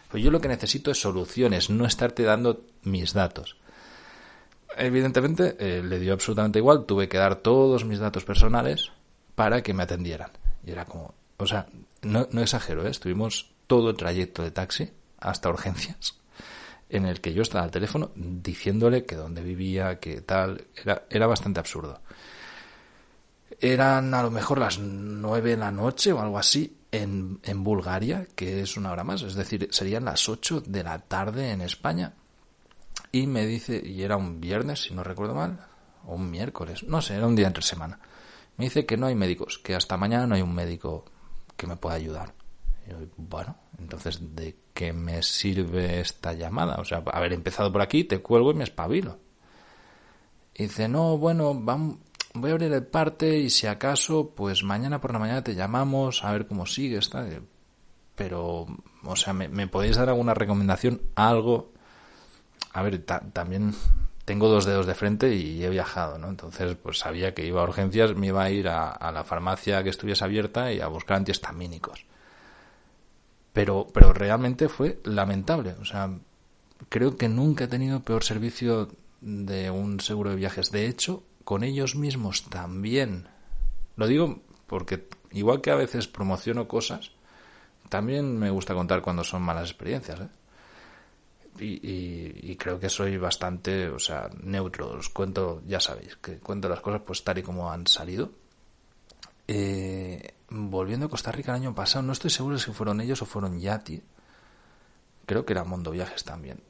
Pues 0.09 0.23
yo 0.23 0.31
lo 0.31 0.41
que 0.41 0.49
necesito 0.49 0.93
es 0.93 1.01
soluciones, 1.01 1.69
no 1.69 1.85
estarte 1.85 2.23
dando 2.23 2.65
mis 2.85 3.13
datos. 3.13 3.57
Evidentemente, 4.77 5.57
eh, 5.59 5.83
le 5.83 5.99
dio 5.99 6.13
absolutamente 6.13 6.61
igual, 6.61 6.85
tuve 6.87 7.09
que 7.09 7.19
dar 7.19 7.37
todos 7.37 7.85
mis 7.85 7.99
datos 7.99 8.25
personales 8.25 8.93
para 9.37 9.63
que 9.63 9.73
me 9.73 9.85
atendieran. 9.85 10.33
Y 10.65 10.73
era 10.73 10.85
como, 10.85 11.15
o 11.37 11.47
sea, 11.47 11.69
no, 12.03 12.27
no 12.33 12.43
exagero, 12.43 12.85
¿eh? 12.85 12.91
estuvimos 12.91 13.55
todo 13.69 13.91
el 13.91 13.97
trayecto 13.97 14.43
de 14.43 14.51
taxi 14.51 14.91
hasta 15.19 15.49
urgencias 15.49 16.17
en 16.89 17.07
el 17.07 17.21
que 17.21 17.35
yo 17.35 17.43
estaba 17.43 17.65
al 17.65 17.71
teléfono 17.71 18.11
diciéndole 18.15 19.05
que 19.05 19.17
dónde 19.17 19.43
vivía, 19.43 19.99
que 19.99 20.21
tal, 20.21 20.67
era, 20.77 21.05
era 21.11 21.27
bastante 21.27 21.61
absurdo. 21.61 22.01
Eran 23.61 24.13
a 24.15 24.23
lo 24.23 24.31
mejor 24.31 24.59
las 24.59 24.79
nueve 24.79 25.51
de 25.51 25.57
la 25.57 25.71
noche 25.71 26.13
o 26.13 26.21
algo 26.21 26.39
así 26.39 26.79
en, 26.93 27.41
en 27.43 27.65
Bulgaria, 27.65 28.27
que 28.35 28.61
es 28.61 28.77
una 28.77 28.93
hora 28.93 29.05
más, 29.05 29.23
es 29.23 29.35
decir, 29.35 29.69
serían 29.71 30.05
las 30.05 30.29
ocho 30.29 30.61
de 30.61 30.83
la 30.83 30.99
tarde 30.99 31.51
en 31.51 31.61
España. 31.61 32.13
Y 33.13 33.27
me 33.27 33.47
dice, 33.47 33.83
y 33.85 34.03
era 34.03 34.17
un 34.17 34.41
viernes, 34.41 34.83
si 34.83 34.95
no 34.95 35.03
recuerdo 35.03 35.35
mal, 35.35 35.59
o 36.07 36.15
un 36.15 36.31
miércoles, 36.31 36.85
no 36.85 37.01
sé, 37.01 37.17
era 37.17 37.27
un 37.27 37.37
día 37.37 37.47
entre 37.47 37.63
semana. 37.63 37.99
Me 38.57 38.65
dice 38.65 38.87
que 38.87 38.97
no 38.97 39.07
hay 39.07 39.15
médicos, 39.15 39.59
que 39.59 39.75
hasta 39.75 39.97
mañana 39.97 40.27
no 40.27 40.35
hay 40.35 40.43
un 40.43 40.55
médico 40.55 41.05
que 41.57 41.67
me 41.67 41.77
pueda 41.77 41.97
ayudar. 41.97 42.35
Yo, 42.89 42.97
bueno, 43.17 43.57
entonces, 43.79 44.35
¿de 44.35 44.57
qué 44.73 44.93
me 44.93 45.23
sirve 45.23 46.01
esta 46.01 46.33
llamada? 46.33 46.77
O 46.77 46.85
sea, 46.85 47.03
haber 47.13 47.33
empezado 47.33 47.73
por 47.73 47.83
aquí, 47.83 48.05
te 48.05 48.21
cuelgo 48.21 48.53
y 48.53 48.55
me 48.55 48.65
espabilo. 48.65 49.19
Y 50.55 50.65
dice, 50.65 50.89
no, 50.89 51.19
bueno, 51.19 51.53
vamos, 51.55 51.99
voy 52.33 52.51
a 52.51 52.55
abrir 52.55 52.73
el 52.73 52.87
parte 52.87 53.39
y 53.39 53.51
si 53.51 53.67
acaso, 53.67 54.33
pues 54.35 54.63
mañana 54.63 55.01
por 55.01 55.13
la 55.13 55.19
mañana 55.19 55.45
te 55.45 55.55
llamamos 55.55 56.25
a 56.25 56.33
ver 56.33 56.47
cómo 56.47 56.65
sigues. 56.65 57.11
Pero, 58.15 58.67
o 59.05 59.17
sea, 59.17 59.33
¿me, 59.35 59.49
¿me 59.49 59.67
podéis 59.67 59.97
dar 59.97 60.09
alguna 60.09 60.33
recomendación? 60.33 61.03
Algo. 61.15 61.73
A 62.73 62.83
ver, 62.83 63.05
también 63.05 63.75
tengo 64.27 64.49
dos 64.49 64.65
dedos 64.65 64.87
de 64.87 64.95
frente 64.97 65.35
y 65.37 65.65
he 65.65 65.71
viajado, 65.71 66.19
¿no? 66.19 66.29
Entonces, 66.29 66.77
pues 66.83 66.99
sabía 66.99 67.33
que 67.33 67.47
iba 67.47 67.61
a 67.61 67.65
urgencias, 67.65 68.17
me 68.17 68.27
iba 68.27 68.43
a 68.43 68.51
ir 68.51 68.69
a, 68.69 69.13
la 69.13 69.23
farmacia 69.23 69.85
que 69.85 69.89
estuviese 69.89 70.25
abierta 70.25 70.73
y 70.73 70.81
a 70.81 70.89
buscar 70.89 71.19
antihistamínicos. 71.19 72.05
Pero, 73.53 73.87
pero 73.95 74.13
realmente 74.13 74.69
fue 74.69 74.99
lamentable. 75.05 75.77
O 75.81 75.85
sea, 75.85 76.11
creo 76.89 77.17
que 77.17 77.29
nunca 77.29 77.65
he 77.65 77.69
tenido 77.69 78.01
peor 78.01 78.25
servicio 78.25 78.89
de 79.21 79.71
un 79.71 80.01
seguro 80.01 80.31
de 80.31 80.37
viajes. 80.37 80.73
De 80.73 80.89
hecho, 80.89 81.23
con 81.45 81.63
ellos 81.63 81.95
mismos 81.95 82.43
también. 82.51 83.29
Lo 83.95 84.09
digo 84.09 84.41
porque 84.67 85.07
igual 85.31 85.61
que 85.61 85.71
a 85.71 85.77
veces 85.77 86.09
promociono 86.09 86.67
cosas, 86.67 87.13
también 87.89 88.37
me 88.41 88.51
gusta 88.51 88.75
contar 88.75 89.03
cuando 89.03 89.23
son 89.23 89.43
malas 89.43 89.71
experiencias. 89.71 90.19
¿eh? 90.19 90.29
Y, 91.61 92.57
creo 92.57 92.79
que 92.79 92.89
soy 92.89 93.17
bastante, 93.17 93.89
o 93.89 93.99
sea, 93.99 94.29
neutro. 94.43 94.91
Os 94.91 95.09
cuento, 95.09 95.63
ya 95.67 95.81
sabéis, 95.81 96.17
que 96.17 96.39
cuento 96.39 96.69
las 96.69 96.81
cosas 96.81 97.03
pues 97.05 97.23
tal 97.25 97.39
y 97.39 97.43
como 97.43 97.71
han 97.71 97.87
salido. 97.87 98.31
Eh, 99.49 100.35
volviendo 100.51 101.07
a 101.07 101.09
Costa 101.09 101.33
Rica 101.33 101.53
el 101.53 101.63
año 101.63 101.75
pasado, 101.75 102.03
no 102.03 102.13
estoy 102.13 102.31
seguro 102.31 102.59
si 102.59 102.73
fueron 102.73 103.01
ellos 103.01 103.23
o 103.23 103.27
fueron 103.27 103.59
Yati. 103.59 104.03
Creo 105.27 105.45
que 105.45 105.53
era 105.53 105.65
Mondo 105.65 105.91
Viajes 105.91 106.25
también. 106.25 106.63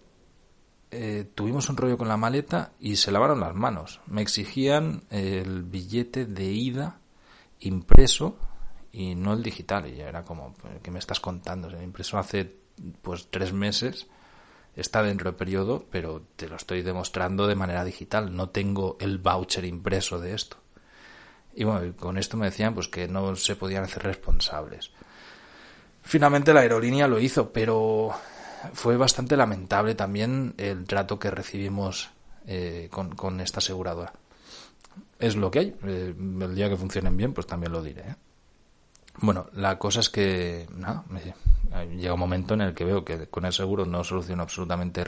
Eh, 0.90 1.30
tuvimos 1.34 1.68
un 1.68 1.76
rollo 1.76 1.98
con 1.98 2.08
la 2.08 2.16
maleta 2.16 2.72
y 2.78 2.96
se 2.96 3.10
lavaron 3.10 3.40
las 3.40 3.54
manos. 3.54 4.00
Me 4.06 4.22
exigían 4.22 5.04
el 5.10 5.62
billete 5.62 6.26
de 6.26 6.44
ida 6.44 7.00
impreso 7.60 8.38
y 8.92 9.14
no 9.14 9.34
el 9.34 9.42
digital. 9.42 9.92
Y 9.92 10.00
era 10.00 10.24
como, 10.24 10.54
¿qué 10.82 10.90
me 10.90 10.98
estás 10.98 11.20
contando? 11.20 11.68
El 11.68 11.82
impreso 11.82 12.18
hace 12.18 12.56
pues 13.02 13.28
tres 13.30 13.52
meses 13.52 14.06
está 14.76 15.02
dentro 15.02 15.30
del 15.30 15.36
periodo, 15.36 15.86
pero 15.90 16.22
te 16.36 16.48
lo 16.48 16.56
estoy 16.56 16.82
demostrando 16.82 17.46
de 17.46 17.54
manera 17.54 17.84
digital. 17.84 18.36
No 18.36 18.50
tengo 18.50 18.96
el 19.00 19.18
voucher 19.18 19.64
impreso 19.64 20.20
de 20.20 20.34
esto. 20.34 20.58
Y 21.54 21.64
bueno, 21.64 21.94
con 21.96 22.18
esto 22.18 22.36
me 22.36 22.46
decían 22.46 22.74
pues 22.74 22.86
que 22.88 23.08
no 23.08 23.34
se 23.34 23.56
podían 23.56 23.84
hacer 23.84 24.02
responsables. 24.02 24.90
Finalmente 26.02 26.52
la 26.52 26.60
aerolínea 26.60 27.08
lo 27.08 27.18
hizo, 27.18 27.50
pero 27.52 28.12
fue 28.74 28.96
bastante 28.96 29.36
lamentable 29.36 29.94
también 29.94 30.54
el 30.58 30.84
trato 30.84 31.18
que 31.18 31.30
recibimos 31.30 32.10
eh, 32.46 32.88
con, 32.90 33.40
esta 33.40 33.58
aseguradora. 33.58 34.12
Es 35.18 35.34
lo 35.34 35.50
que 35.50 35.58
hay. 35.58 35.76
Eh, 35.84 36.14
el 36.16 36.54
día 36.54 36.68
que 36.68 36.76
funcionen 36.76 37.16
bien, 37.16 37.32
pues 37.32 37.46
también 37.46 37.72
lo 37.72 37.82
diré. 37.82 38.02
¿eh? 38.02 38.16
Bueno, 39.18 39.48
la 39.54 39.78
cosa 39.78 40.00
es 40.00 40.10
que 40.10 40.66
nada, 40.76 41.04
llega 41.96 42.14
un 42.14 42.20
momento 42.20 42.54
en 42.54 42.60
el 42.62 42.74
que 42.74 42.84
veo 42.84 43.04
que 43.04 43.28
con 43.28 43.44
el 43.44 43.52
seguro 43.52 43.84
no 43.84 44.04
soluciono 44.04 44.42
absolutamente 44.42 45.04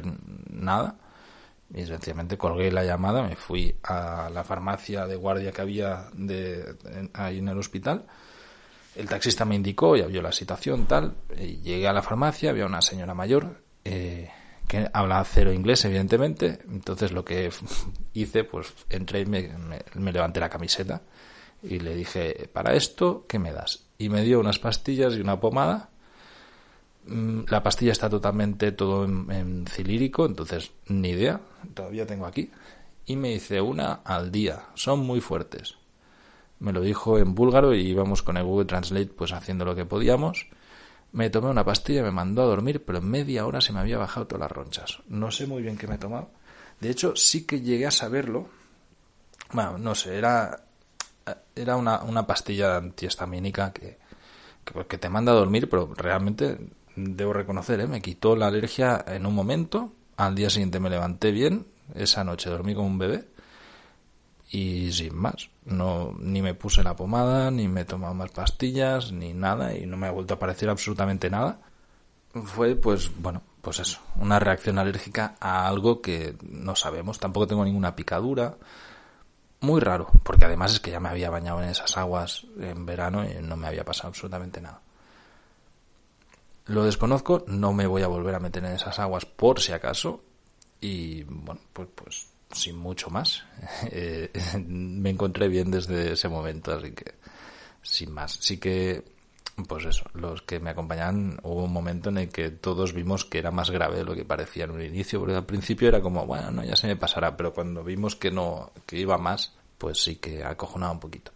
nada 0.51 0.97
y 1.75 1.85
sencillamente 1.85 2.39
colgué 2.39 2.71
la 2.73 2.85
llamada, 2.85 3.23
me 3.23 3.37
fui 3.37 3.77
a 3.83 4.31
la 4.33 4.43
farmacia 4.43 5.07
de 5.07 5.17
guardia 5.17 5.53
que 5.53 5.61
había 5.61 6.09
de, 6.15 6.77
ahí 7.13 7.39
en 7.39 7.49
el 7.49 7.59
hospital. 7.59 8.07
El 8.97 9.09
taxista 9.09 9.45
me 9.45 9.55
indicó, 9.55 9.95
ya 9.97 10.07
vio 10.07 10.23
la 10.23 10.33
situación, 10.33 10.87
tal. 10.87 11.15
Y 11.39 11.59
llegué 11.59 11.87
a 11.87 11.93
la 11.93 12.03
farmacia, 12.03 12.51
había 12.51 12.67
una 12.67 12.81
señora 12.81 13.15
mayor 13.15 13.63
eh, 13.85 14.31
que 14.67 14.89
habla 14.93 15.23
cero 15.25 15.53
inglés, 15.53 15.85
evidentemente. 15.85 16.59
Entonces 16.71 17.13
lo 17.13 17.25
que 17.25 17.51
hice, 18.15 18.45
pues 18.45 18.73
entré 18.89 19.21
y 19.21 19.27
me, 19.27 19.51
me 19.95 20.13
levanté 20.13 20.41
la 20.41 20.49
camiseta 20.49 21.03
y 21.63 21.81
le 21.81 21.95
dije, 21.95 22.49
para 22.53 22.75
esto, 22.75 23.27
¿qué 23.29 23.39
me 23.39 23.53
das? 23.53 23.85
Y 23.99 24.09
me 24.09 24.23
dio 24.23 24.41
unas 24.41 24.59
pastillas 24.59 25.15
y 25.15 25.21
una 25.21 25.39
pomada 25.39 25.91
la 27.09 27.63
pastilla 27.63 27.93
está 27.93 28.11
totalmente 28.11 28.73
todo 28.73 29.05
en, 29.05 29.65
cilírico, 29.67 30.27
entonces 30.27 30.73
ni 30.89 31.11
idea, 31.11 31.41
todavía 31.75 32.07
tengo 32.07 32.27
aquí. 32.27 32.51
Y 33.07 33.17
me 33.17 33.33
hice 33.33 33.61
una 33.61 33.95
al 34.05 34.31
día, 34.31 34.67
son 34.75 35.01
muy 35.01 35.21
fuertes. 35.21 35.77
Me 36.61 36.73
lo 36.73 36.83
dijo 36.83 37.19
en 37.19 37.35
búlgaro 37.35 37.75
y 37.75 37.81
íbamos 37.81 38.23
con 38.23 38.37
el 38.37 38.45
Google 38.45 38.67
Translate 38.67 39.07
pues 39.07 39.33
haciendo 39.33 39.65
lo 39.65 39.75
que 39.75 39.87
podíamos. 39.87 40.47
Me 41.13 41.31
tomé 41.31 41.49
una 41.49 41.65
pastilla, 41.65 42.03
me 42.03 42.11
mandó 42.11 42.43
a 42.43 42.47
dormir, 42.47 42.85
pero 42.85 42.99
en 42.99 43.09
media 43.09 43.47
hora 43.47 43.63
se 43.63 43.73
me 43.73 43.81
había 43.81 43.97
bajado 43.97 44.27
todas 44.27 44.41
las 44.41 44.53
ronchas. 44.53 44.99
No 45.09 45.31
sé 45.31 45.47
muy 45.47 45.63
bien 45.63 45.79
qué 45.79 45.87
me 45.87 45.95
he 45.95 45.99
tomado. 45.99 46.31
De 46.81 46.91
hecho, 46.91 47.17
sí 47.17 47.47
que 47.47 47.63
llegué 47.63 47.87
a 47.87 47.91
saberlo. 47.91 48.49
Bueno, 49.53 49.79
no 49.79 49.95
sé, 49.95 50.19
era, 50.19 50.65
era 51.55 51.77
una, 51.77 52.03
una 52.03 52.27
pastilla 52.27 52.77
antihistamínica 52.77 53.73
que, 53.73 53.97
que, 54.65 54.87
que 54.87 54.99
te 54.99 55.09
manda 55.09 55.33
a 55.33 55.37
dormir, 55.37 55.71
pero 55.71 55.95
realmente 55.95 56.59
debo 56.99 57.33
reconocer, 57.33 57.81
¿eh? 57.81 57.87
me 57.87 58.03
quitó 58.03 58.37
la 58.37 58.49
alergia 58.49 59.05
en 59.07 59.27
un 59.27 59.35
momento. 59.35 59.93
Al 60.17 60.35
día 60.35 60.51
siguiente 60.51 60.81
me 60.81 60.91
levanté 60.91 61.31
bien. 61.31 61.67
Esa 61.95 62.25
noche 62.25 62.51
dormí 62.51 62.75
como 62.75 62.89
un 62.89 62.99
bebé. 62.99 63.29
Y 64.51 64.93
sin 64.93 65.15
más. 65.15 65.51
No, 65.65 66.15
ni 66.19 66.43
me 66.43 66.55
puse 66.55 66.83
la 66.83 66.97
pomada, 66.97 67.51
ni 67.51 67.69
me 67.69 67.83
he 67.83 67.85
tomado 67.85 68.15
más 68.15 68.31
pastillas, 68.31 69.13
ni 69.13 69.35
nada. 69.35 69.77
Y 69.77 69.87
no 69.87 69.97
me 69.97 70.07
ha 70.07 70.11
vuelto 70.11 70.35
a 70.35 70.37
aparecer 70.37 70.69
absolutamente 70.71 71.31
nada. 71.31 71.61
Fue, 72.45 72.75
pues, 72.75 73.11
bueno, 73.21 73.43
pues 73.61 73.81
eso. 73.81 74.01
Una 74.17 74.39
reacción 74.39 74.79
alérgica 74.79 75.37
a 75.41 75.69
algo 75.69 76.01
que 76.01 76.37
no 76.43 76.75
sabemos. 76.77 77.19
Tampoco 77.19 77.47
tengo 77.47 77.65
ninguna 77.65 77.95
picadura. 77.95 78.57
Muy 79.61 79.81
raro, 79.81 80.09
porque 80.23 80.45
además 80.45 80.73
es 80.73 80.81
que 80.81 80.93
ya 80.93 81.01
me 81.01 81.09
había 81.09 81.31
bañado 81.31 81.61
en 81.63 81.69
esas 81.69 81.97
aguas 81.97 82.47
en 82.61 82.87
verano 82.87 83.25
y 83.29 83.43
no 83.43 83.57
me 83.57 83.67
había 83.67 83.85
pasado 83.85 84.09
absolutamente 84.09 84.61
nada. 84.61 84.81
Lo 86.69 86.85
desconozco, 86.85 87.45
no 87.47 87.73
me 87.73 87.87
voy 87.87 88.03
a 88.03 88.09
volver 88.09 88.35
a 88.35 88.41
meter 88.41 88.65
en 88.65 88.73
esas 88.73 88.99
aguas 88.99 89.25
por 89.25 89.61
si 89.61 89.73
acaso. 89.73 90.23
Y 90.81 91.25
bueno, 91.25 91.61
pues, 91.73 91.89
pues 91.95 92.29
sin 92.53 92.79
mucho 92.79 93.11
más. 93.11 93.45
Eh, 93.91 94.31
me 94.67 95.11
encontré 95.11 95.49
bien 95.49 95.71
desde 95.71 96.13
ese 96.13 96.29
momento, 96.29 96.73
así 96.73 96.93
que 96.93 97.15
sin 97.83 98.13
más. 98.13 98.39
Sí 98.41 98.59
que, 98.59 99.03
pues 99.67 99.87
eso, 99.87 100.05
los 100.13 100.43
que 100.43 100.61
me 100.61 100.71
acompañaban, 100.71 101.39
hubo 101.43 101.65
un 101.65 101.73
momento 101.73 102.11
en 102.11 102.19
el 102.19 102.29
que 102.29 102.51
todos 102.51 102.93
vimos 102.93 103.25
que 103.25 103.39
era 103.39 103.51
más 103.51 103.71
grave 103.71 103.99
de 103.99 104.05
lo 104.05 104.15
que 104.15 104.25
parecía 104.25 104.65
en 104.65 104.73
un 104.73 104.83
inicio, 104.83 105.21
porque 105.21 105.37
al 105.37 105.47
principio 105.47 105.89
era 105.89 106.03
como, 106.03 106.27
bueno, 106.27 106.51
no, 106.51 106.65
ya 106.65 106.77
se 106.77 106.87
me 106.87 106.97
pasará, 106.97 107.37
pero 107.37 107.55
cuando 107.55 107.83
vimos 107.83 108.15
que 108.15 108.31
no, 108.31 108.73
que 108.85 108.99
iba 108.99 109.17
más, 109.17 109.55
pues 109.79 110.03
sí 110.03 110.17
que 110.17 110.45
acojonaba 110.45 110.93
un 110.93 111.01
poquito. 111.01 111.33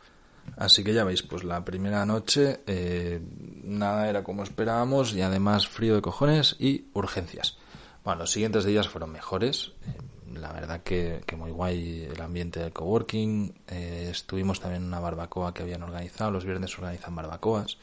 Así 0.56 0.84
que 0.84 0.92
ya 0.92 1.04
veis, 1.04 1.22
pues 1.22 1.44
la 1.44 1.64
primera 1.64 2.04
noche 2.04 2.60
eh, 2.66 3.20
nada 3.64 4.08
era 4.08 4.22
como 4.22 4.42
esperábamos 4.42 5.14
y 5.14 5.22
además 5.22 5.66
frío 5.66 5.94
de 5.94 6.02
cojones 6.02 6.56
y 6.58 6.86
urgencias. 6.92 7.58
Bueno, 8.04 8.20
los 8.20 8.32
siguientes 8.32 8.64
días 8.64 8.88
fueron 8.88 9.12
mejores. 9.12 9.72
Eh, 9.86 10.38
la 10.38 10.52
verdad 10.52 10.82
que, 10.82 11.24
muy 11.36 11.50
guay 11.50 12.08
el 12.12 12.20
ambiente 12.20 12.60
del 12.60 12.72
coworking. 12.72 13.54
Eh, 13.68 14.08
estuvimos 14.10 14.60
también 14.60 14.82
en 14.82 14.88
una 14.88 15.00
barbacoa 15.00 15.54
que 15.54 15.62
habían 15.62 15.82
organizado. 15.82 16.30
Los 16.30 16.44
viernes 16.44 16.76
organizan 16.78 17.14
barbacoas. 17.14 17.78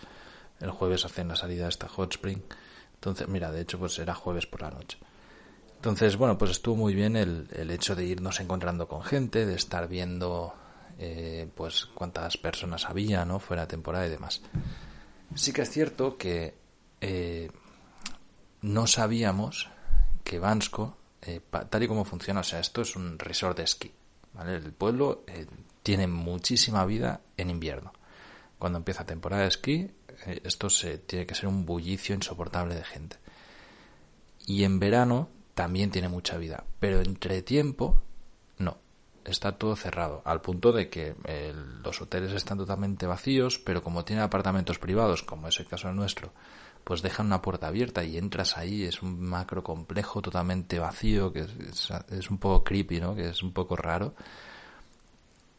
El 0.60 0.72
jueves 0.72 1.06
hacen 1.06 1.30
la 1.30 1.36
salida 1.36 1.64
de 1.64 1.70
esta 1.70 1.88
Hot 1.88 2.14
Spring. 2.14 2.42
Entonces, 2.96 3.28
mira, 3.28 3.52
de 3.52 3.62
hecho, 3.62 3.80
pues 3.80 3.98
era 3.98 4.14
jueves 4.14 4.46
por 4.46 4.62
la 4.62 4.72
noche. 4.72 4.98
Entonces, 5.76 6.18
bueno, 6.18 6.38
pues 6.38 6.52
estuvo 6.52 6.76
muy 6.76 6.94
bien 6.94 7.16
el, 7.16 7.48
el 7.54 7.72
hecho 7.72 7.96
de 7.96 8.04
irnos 8.04 8.42
encontrando 8.42 8.88
con 8.88 9.02
gente, 9.02 9.46
de 9.46 9.56
estar 9.56 9.88
viendo 9.88 10.54
eh, 11.02 11.48
pues 11.56 11.86
cuántas 11.86 12.36
personas 12.36 12.86
había, 12.86 13.24
¿no? 13.24 13.40
Fuera 13.40 13.62
de 13.62 13.70
temporada 13.70 14.06
y 14.06 14.10
demás. 14.10 14.42
Sí 15.34 15.54
que 15.54 15.62
es 15.62 15.70
cierto 15.70 16.18
que 16.18 16.56
eh, 17.00 17.50
no 18.62 18.86
sabíamos 18.86 19.70
que 20.26 20.40
Bansko, 20.40 20.98
eh, 21.22 21.40
tal 21.70 21.84
y 21.84 21.88
como 21.88 22.04
funciona, 22.04 22.42
o 22.42 22.44
sea, 22.44 22.60
esto 22.60 22.82
es 22.82 22.98
un 22.98 23.18
resort 23.18 23.58
de 23.58 23.64
esquí, 23.64 23.94
¿vale? 24.34 24.56
El 24.58 24.74
pueblo 24.74 25.24
tiene 25.84 26.08
muchísima 26.08 26.86
vida 26.86 27.22
en 27.38 27.50
invierno. 27.50 27.94
Cuando 28.58 28.78
empieza 28.78 29.06
temporada 29.06 29.44
de 29.44 29.48
esquí, 29.48 29.92
esto 30.44 30.70
se, 30.70 30.98
tiene 30.98 31.26
que 31.26 31.36
ser 31.36 31.48
un 31.48 31.66
bullicio 31.66 32.14
insoportable 32.14 32.76
de 32.76 32.84
gente. 32.84 33.16
Y 34.46 34.66
en 34.66 34.80
verano 34.80 35.30
también 35.54 35.92
tiene 35.92 36.10
mucha 36.10 36.38
vida, 36.38 36.66
pero 36.80 37.00
entre 37.00 37.42
tiempo 37.42 38.02
está 39.30 39.54
todo 39.54 39.76
cerrado, 39.76 40.22
al 40.26 40.42
punto 40.42 40.72
de 40.72 40.90
que 40.90 41.16
eh, 41.26 41.54
los 41.84 42.02
hoteles 42.02 42.34
están 42.34 42.58
totalmente 42.58 43.06
vacíos, 43.06 43.60
pero 43.60 43.84
como 43.84 44.06
tienen 44.06 44.24
apartamentos 44.24 44.80
privados, 44.80 45.24
como 45.24 45.48
es 45.48 45.60
el 45.60 45.68
caso 45.68 45.92
nuestro, 45.94 46.32
pues 46.84 47.02
dejan 47.02 47.28
una 47.28 47.42
puerta 47.42 47.68
abierta 47.68 48.04
y 48.04 48.18
entras 48.18 48.58
ahí, 48.58 48.84
es 48.84 49.02
un 49.02 49.22
macro 49.22 49.64
complejo 49.64 50.22
totalmente 50.22 50.80
vacío, 50.80 51.32
que 51.32 51.42
es, 51.42 52.30
un 52.30 52.38
poco 52.38 52.64
creepy, 52.64 53.00
¿no? 53.00 53.16
Que 53.16 53.30
es 53.30 53.44
un 53.44 53.54
poco 53.54 53.76
raro. 53.76 54.16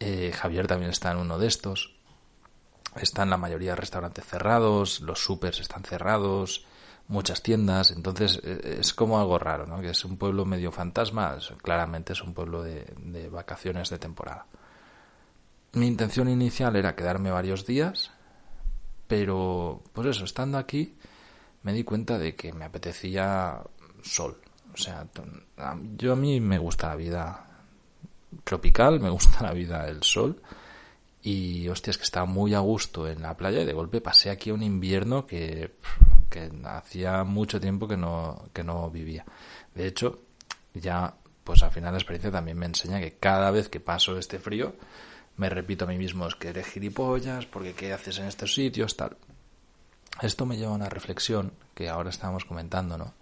Eh, 0.00 0.32
Javier 0.34 0.66
también 0.66 0.90
está 0.90 1.12
en 1.12 1.18
uno 1.18 1.38
de 1.38 1.46
estos. 1.46 1.94
Están 2.96 3.30
la 3.30 3.36
mayoría 3.36 3.70
de 3.70 3.76
restaurantes 3.76 4.24
cerrados, 4.24 5.00
los 5.00 5.22
supers 5.22 5.60
están 5.60 5.84
cerrados, 5.84 6.64
muchas 7.10 7.42
tiendas, 7.42 7.90
entonces 7.90 8.40
eh, 8.44 8.78
es 8.80 8.94
como 8.94 9.18
algo 9.18 9.38
raro, 9.38 9.66
¿no? 9.66 9.80
Que 9.80 9.90
es 9.90 10.04
un 10.04 10.16
pueblo 10.16 10.44
medio 10.46 10.70
fantasma, 10.70 11.36
claramente 11.60 12.12
es 12.12 12.22
un 12.22 12.32
pueblo 12.32 12.62
de, 12.62 12.86
de 12.96 13.28
vacaciones 13.28 13.90
de 13.90 13.98
temporada. 13.98 14.46
Mi 15.72 15.86
intención 15.86 16.28
inicial 16.28 16.76
era 16.76 16.94
quedarme 16.94 17.30
varios 17.30 17.66
días, 17.66 18.12
pero 19.06 19.82
pues 19.92 20.06
eso, 20.06 20.24
estando 20.24 20.56
aquí 20.56 20.94
me 21.62 21.72
di 21.72 21.84
cuenta 21.84 22.16
de 22.16 22.34
que 22.34 22.52
me 22.52 22.64
apetecía 22.64 23.60
sol. 24.02 24.40
O 24.72 24.76
sea, 24.76 25.06
yo 25.96 26.12
a 26.12 26.16
mí 26.16 26.40
me 26.40 26.58
gusta 26.58 26.88
la 26.88 26.94
vida 26.94 27.46
tropical, 28.44 29.00
me 29.00 29.10
gusta 29.10 29.42
la 29.42 29.52
vida 29.52 29.84
del 29.84 30.04
sol 30.04 30.40
y 31.22 31.68
hostia, 31.68 31.90
es 31.90 31.98
que 31.98 32.04
estaba 32.04 32.24
muy 32.24 32.54
a 32.54 32.60
gusto 32.60 33.08
en 33.08 33.22
la 33.22 33.36
playa 33.36 33.60
y 33.60 33.66
de 33.66 33.72
golpe 33.72 34.00
pasé 34.00 34.30
aquí 34.30 34.52
un 34.52 34.62
invierno 34.62 35.26
que 35.26 35.74
que 36.30 36.50
hacía 36.64 37.24
mucho 37.24 37.60
tiempo 37.60 37.86
que 37.86 37.96
no, 37.96 38.48
que 38.52 38.64
no 38.64 38.90
vivía. 38.90 39.24
De 39.74 39.86
hecho, 39.86 40.20
ya, 40.72 41.14
pues 41.44 41.62
al 41.62 41.72
final 41.72 41.92
la 41.92 41.98
experiencia 41.98 42.30
también 42.30 42.58
me 42.58 42.66
enseña 42.66 43.00
que 43.00 43.16
cada 43.18 43.50
vez 43.50 43.68
que 43.68 43.80
paso 43.80 44.16
este 44.16 44.38
frío, 44.38 44.74
me 45.36 45.50
repito 45.50 45.84
a 45.84 45.88
mí 45.88 45.98
mismo, 45.98 46.26
es 46.26 46.34
que 46.36 46.48
eres 46.48 46.66
gilipollas, 46.66 47.46
porque 47.46 47.74
qué 47.74 47.92
haces 47.92 48.18
en 48.18 48.26
estos 48.26 48.54
sitios, 48.54 48.96
tal. 48.96 49.16
Esto 50.22 50.46
me 50.46 50.56
lleva 50.56 50.72
a 50.72 50.76
una 50.76 50.88
reflexión 50.88 51.52
que 51.74 51.88
ahora 51.88 52.10
estábamos 52.10 52.44
comentando, 52.44 52.96
¿no? 52.96 53.14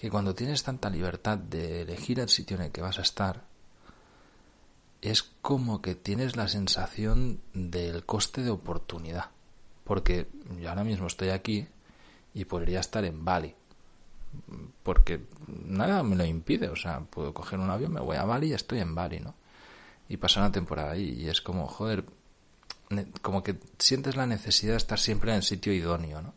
que 0.00 0.08
cuando 0.08 0.34
tienes 0.34 0.62
tanta 0.62 0.88
libertad 0.88 1.36
de 1.36 1.82
elegir 1.82 2.20
el 2.20 2.30
sitio 2.30 2.56
en 2.56 2.62
el 2.62 2.72
que 2.72 2.80
vas 2.80 2.98
a 2.98 3.02
estar, 3.02 3.42
es 5.02 5.22
como 5.22 5.82
que 5.82 5.94
tienes 5.94 6.36
la 6.36 6.48
sensación 6.48 7.42
del 7.52 8.06
coste 8.06 8.42
de 8.42 8.50
oportunidad. 8.50 9.26
Porque 9.84 10.26
yo 10.58 10.70
ahora 10.70 10.84
mismo 10.84 11.06
estoy 11.06 11.28
aquí 11.28 11.68
y 12.34 12.44
podría 12.44 12.80
estar 12.80 13.04
en 13.04 13.24
Bali. 13.24 13.54
Porque 14.82 15.26
nada 15.46 16.02
me 16.02 16.16
lo 16.16 16.24
impide. 16.24 16.68
O 16.68 16.76
sea, 16.76 17.00
puedo 17.00 17.34
coger 17.34 17.58
un 17.58 17.70
avión, 17.70 17.92
me 17.92 18.00
voy 18.00 18.16
a 18.16 18.24
Bali 18.24 18.48
y 18.48 18.52
estoy 18.54 18.80
en 18.80 18.94
Bali, 18.94 19.20
¿no? 19.20 19.34
Y 20.08 20.16
pasar 20.16 20.42
una 20.42 20.52
temporada 20.52 20.92
ahí. 20.92 21.22
Y 21.22 21.28
es 21.28 21.40
como, 21.40 21.66
joder, 21.66 22.04
como 23.22 23.42
que 23.42 23.56
sientes 23.78 24.16
la 24.16 24.26
necesidad 24.26 24.72
de 24.72 24.78
estar 24.78 24.98
siempre 24.98 25.30
en 25.30 25.38
el 25.38 25.42
sitio 25.42 25.72
idóneo, 25.72 26.22
¿no? 26.22 26.34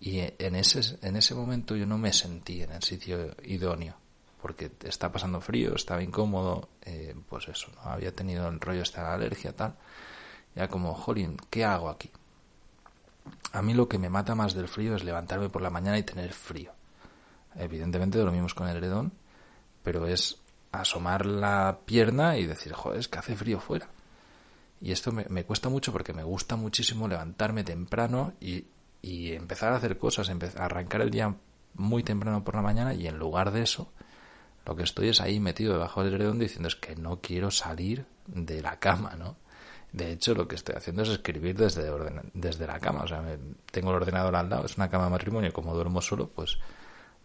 Y 0.00 0.20
en 0.20 0.54
ese, 0.56 0.98
en 1.02 1.16
ese 1.16 1.34
momento 1.34 1.76
yo 1.76 1.86
no 1.86 1.98
me 1.98 2.12
sentí 2.12 2.62
en 2.62 2.72
el 2.72 2.82
sitio 2.82 3.34
idóneo 3.44 3.96
porque 4.44 4.70
está 4.84 5.10
pasando 5.10 5.40
frío, 5.40 5.74
estaba 5.74 6.02
incómodo, 6.02 6.68
eh, 6.82 7.14
pues 7.30 7.48
eso, 7.48 7.68
¿no? 7.76 7.90
había 7.90 8.14
tenido 8.14 8.46
el 8.46 8.60
rollo 8.60 8.82
esta 8.82 9.14
alergia, 9.14 9.56
tal. 9.56 9.74
Ya 10.54 10.68
como, 10.68 10.92
jolín, 10.92 11.38
¿qué 11.48 11.64
hago 11.64 11.88
aquí? 11.88 12.10
A 13.52 13.62
mí 13.62 13.74
lo 13.74 13.88
que 13.88 13.98
me 13.98 14.10
mata 14.10 14.34
más 14.34 14.54
del 14.54 14.68
frío 14.68 14.96
es 14.96 15.04
levantarme 15.04 15.48
por 15.48 15.62
la 15.62 15.70
mañana 15.70 15.98
y 15.98 16.02
tener 16.02 16.32
frío. 16.32 16.72
Evidentemente 17.54 18.18
dormimos 18.18 18.54
con 18.54 18.68
el 18.68 18.76
heredón, 18.76 19.12
pero 19.82 20.06
es 20.06 20.40
asomar 20.72 21.24
la 21.24 21.78
pierna 21.84 22.36
y 22.36 22.46
decir, 22.46 22.72
joder, 22.72 22.98
es 22.98 23.08
que 23.08 23.18
hace 23.18 23.36
frío 23.36 23.60
fuera. 23.60 23.88
Y 24.80 24.92
esto 24.92 25.12
me, 25.12 25.44
cuesta 25.44 25.68
mucho 25.68 25.92
porque 25.92 26.12
me 26.12 26.24
gusta 26.24 26.56
muchísimo 26.56 27.08
levantarme 27.08 27.64
temprano 27.64 28.34
y, 28.40 28.66
empezar 29.02 29.72
a 29.72 29.76
hacer 29.76 29.98
cosas, 29.98 30.28
empezar, 30.30 30.62
arrancar 30.62 31.02
el 31.02 31.10
día 31.10 31.34
muy 31.74 32.02
temprano 32.02 32.42
por 32.42 32.54
la 32.56 32.62
mañana 32.62 32.94
y 32.94 33.06
en 33.06 33.18
lugar 33.18 33.50
de 33.50 33.62
eso, 33.62 33.92
lo 34.64 34.74
que 34.76 34.82
estoy 34.82 35.08
es 35.08 35.20
ahí 35.20 35.40
metido 35.40 35.74
debajo 35.74 36.02
del 36.02 36.14
edredón 36.14 36.38
diciendo 36.38 36.68
es 36.68 36.76
que 36.76 36.96
no 36.96 37.20
quiero 37.20 37.50
salir 37.50 38.06
de 38.26 38.62
la 38.62 38.78
cama, 38.78 39.14
¿no? 39.16 39.36
De 39.94 40.10
hecho, 40.10 40.34
lo 40.34 40.48
que 40.48 40.56
estoy 40.56 40.74
haciendo 40.74 41.02
es 41.02 41.08
escribir 41.08 41.56
desde, 41.56 41.88
desde 42.32 42.66
la 42.66 42.80
cama. 42.80 43.04
O 43.04 43.06
sea, 43.06 43.22
tengo 43.70 43.90
el 43.90 43.96
ordenador 43.96 44.34
al 44.34 44.50
lado, 44.50 44.66
es 44.66 44.76
una 44.76 44.90
cama 44.90 45.04
de 45.04 45.10
matrimonio, 45.10 45.52
como 45.52 45.72
duermo 45.72 46.02
solo, 46.02 46.28
pues 46.28 46.58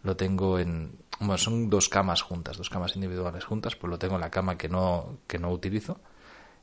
lo 0.04 0.16
tengo 0.16 0.56
en... 0.56 0.96
Bueno, 1.18 1.36
son 1.36 1.68
dos 1.68 1.88
camas 1.88 2.22
juntas, 2.22 2.56
dos 2.56 2.70
camas 2.70 2.94
individuales 2.94 3.44
juntas, 3.44 3.74
pues 3.74 3.90
lo 3.90 3.98
tengo 3.98 4.14
en 4.14 4.20
la 4.20 4.30
cama 4.30 4.56
que 4.56 4.68
no, 4.68 5.18
que 5.26 5.40
no 5.40 5.50
utilizo 5.50 5.98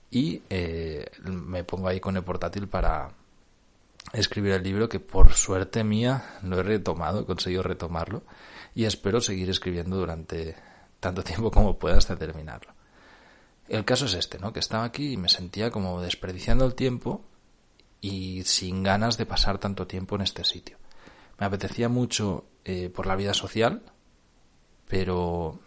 y 0.09 0.41
eh, 0.49 1.11
me 1.25 1.65
pongo 1.65 1.89
ahí 1.89 1.99
con 1.99 2.15
el 2.15 2.23
portátil 2.23 2.69
para 2.69 3.09
escribir 4.13 4.53
el 4.53 4.63
libro 4.63 4.87
que 4.87 5.01
por 5.01 5.33
suerte 5.33 5.83
mía 5.83 6.39
lo 6.41 6.61
he 6.61 6.63
retomado, 6.63 7.19
he 7.19 7.25
conseguido 7.25 7.63
retomarlo 7.63 8.23
y 8.73 8.85
espero 8.85 9.19
seguir 9.19 9.49
escribiendo 9.49 9.97
durante 9.97 10.55
tanto 11.01 11.21
tiempo 11.21 11.51
como 11.51 11.77
pueda 11.77 11.97
hasta 11.97 12.15
terminarlo. 12.15 12.77
El 13.69 13.85
caso 13.85 14.05
es 14.05 14.13
este, 14.13 14.39
¿no? 14.39 14.53
Que 14.53 14.59
estaba 14.59 14.83
aquí 14.83 15.13
y 15.13 15.17
me 15.17 15.29
sentía 15.29 15.71
como 15.71 16.01
desperdiciando 16.01 16.65
el 16.65 16.75
tiempo 16.75 17.23
y 17.99 18.43
sin 18.43 18.83
ganas 18.83 19.17
de 19.17 19.25
pasar 19.25 19.57
tanto 19.57 19.87
tiempo 19.87 20.15
en 20.15 20.21
este 20.21 20.43
sitio. 20.43 20.77
Me 21.39 21.45
apetecía 21.45 21.89
mucho 21.89 22.45
eh, 22.63 22.89
por 22.89 23.05
la 23.05 23.15
vida 23.15 23.33
social, 23.33 23.83
pero 24.87 25.59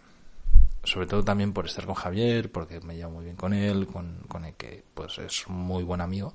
sobre 0.83 1.07
todo 1.07 1.23
también 1.23 1.53
por 1.53 1.65
estar 1.65 1.85
con 1.85 1.95
Javier, 1.95 2.51
porque 2.51 2.81
me 2.81 2.95
llevo 2.95 3.11
muy 3.11 3.25
bien 3.25 3.35
con 3.35 3.53
él, 3.53 3.87
con, 3.87 4.23
con 4.27 4.45
el 4.45 4.55
que 4.55 4.83
pues 4.93 5.19
es 5.19 5.47
muy 5.47 5.83
buen 5.83 6.01
amigo. 6.01 6.33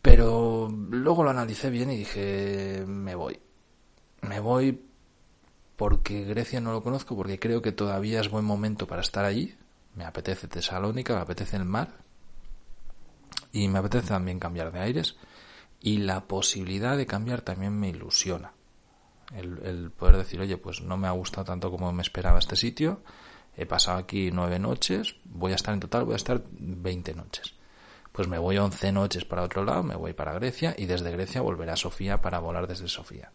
Pero 0.00 0.68
luego 0.68 1.22
lo 1.22 1.30
analicé 1.30 1.70
bien 1.70 1.90
y 1.90 1.98
dije, 1.98 2.84
me 2.86 3.14
voy. 3.14 3.38
Me 4.22 4.40
voy 4.40 4.80
porque 5.82 6.22
Grecia 6.22 6.60
no 6.60 6.70
lo 6.70 6.80
conozco, 6.80 7.16
porque 7.16 7.40
creo 7.40 7.60
que 7.60 7.72
todavía 7.72 8.20
es 8.20 8.30
buen 8.30 8.44
momento 8.44 8.86
para 8.86 9.02
estar 9.02 9.24
allí. 9.24 9.56
Me 9.96 10.04
apetece 10.04 10.46
Tesalónica, 10.46 11.12
me 11.12 11.22
apetece 11.22 11.56
el 11.56 11.64
mar. 11.64 11.88
Y 13.50 13.66
me 13.66 13.80
apetece 13.80 14.06
también 14.06 14.38
cambiar 14.38 14.70
de 14.70 14.78
aires. 14.78 15.16
Y 15.80 15.96
la 15.96 16.28
posibilidad 16.28 16.96
de 16.96 17.06
cambiar 17.06 17.40
también 17.40 17.72
me 17.72 17.88
ilusiona. 17.88 18.52
El, 19.34 19.90
poder 19.90 20.18
decir, 20.18 20.40
oye, 20.40 20.56
pues 20.56 20.82
no 20.82 20.96
me 20.96 21.08
ha 21.08 21.10
gustado 21.10 21.46
tanto 21.46 21.68
como 21.72 21.92
me 21.92 22.02
esperaba 22.02 22.38
este 22.38 22.54
sitio. 22.54 23.02
He 23.56 23.66
pasado 23.66 23.98
aquí 23.98 24.30
nueve 24.30 24.60
noches. 24.60 25.16
Voy 25.24 25.50
a 25.50 25.56
estar 25.56 25.74
en 25.74 25.80
total, 25.80 26.04
voy 26.04 26.12
a 26.12 26.22
estar 26.22 26.44
veinte 26.48 27.12
noches. 27.12 27.56
Pues 28.12 28.28
me 28.28 28.38
voy 28.38 28.56
once 28.56 28.92
noches 28.92 29.24
para 29.24 29.42
otro 29.42 29.64
lado, 29.64 29.82
me 29.82 29.96
voy 29.96 30.12
para 30.12 30.32
Grecia 30.34 30.76
y 30.78 30.86
desde 30.86 31.10
Grecia 31.10 31.40
volveré 31.40 31.72
a 31.72 31.76
Sofía 31.76 32.22
para 32.22 32.38
volar 32.38 32.68
desde 32.68 32.86
Sofía 32.86 33.32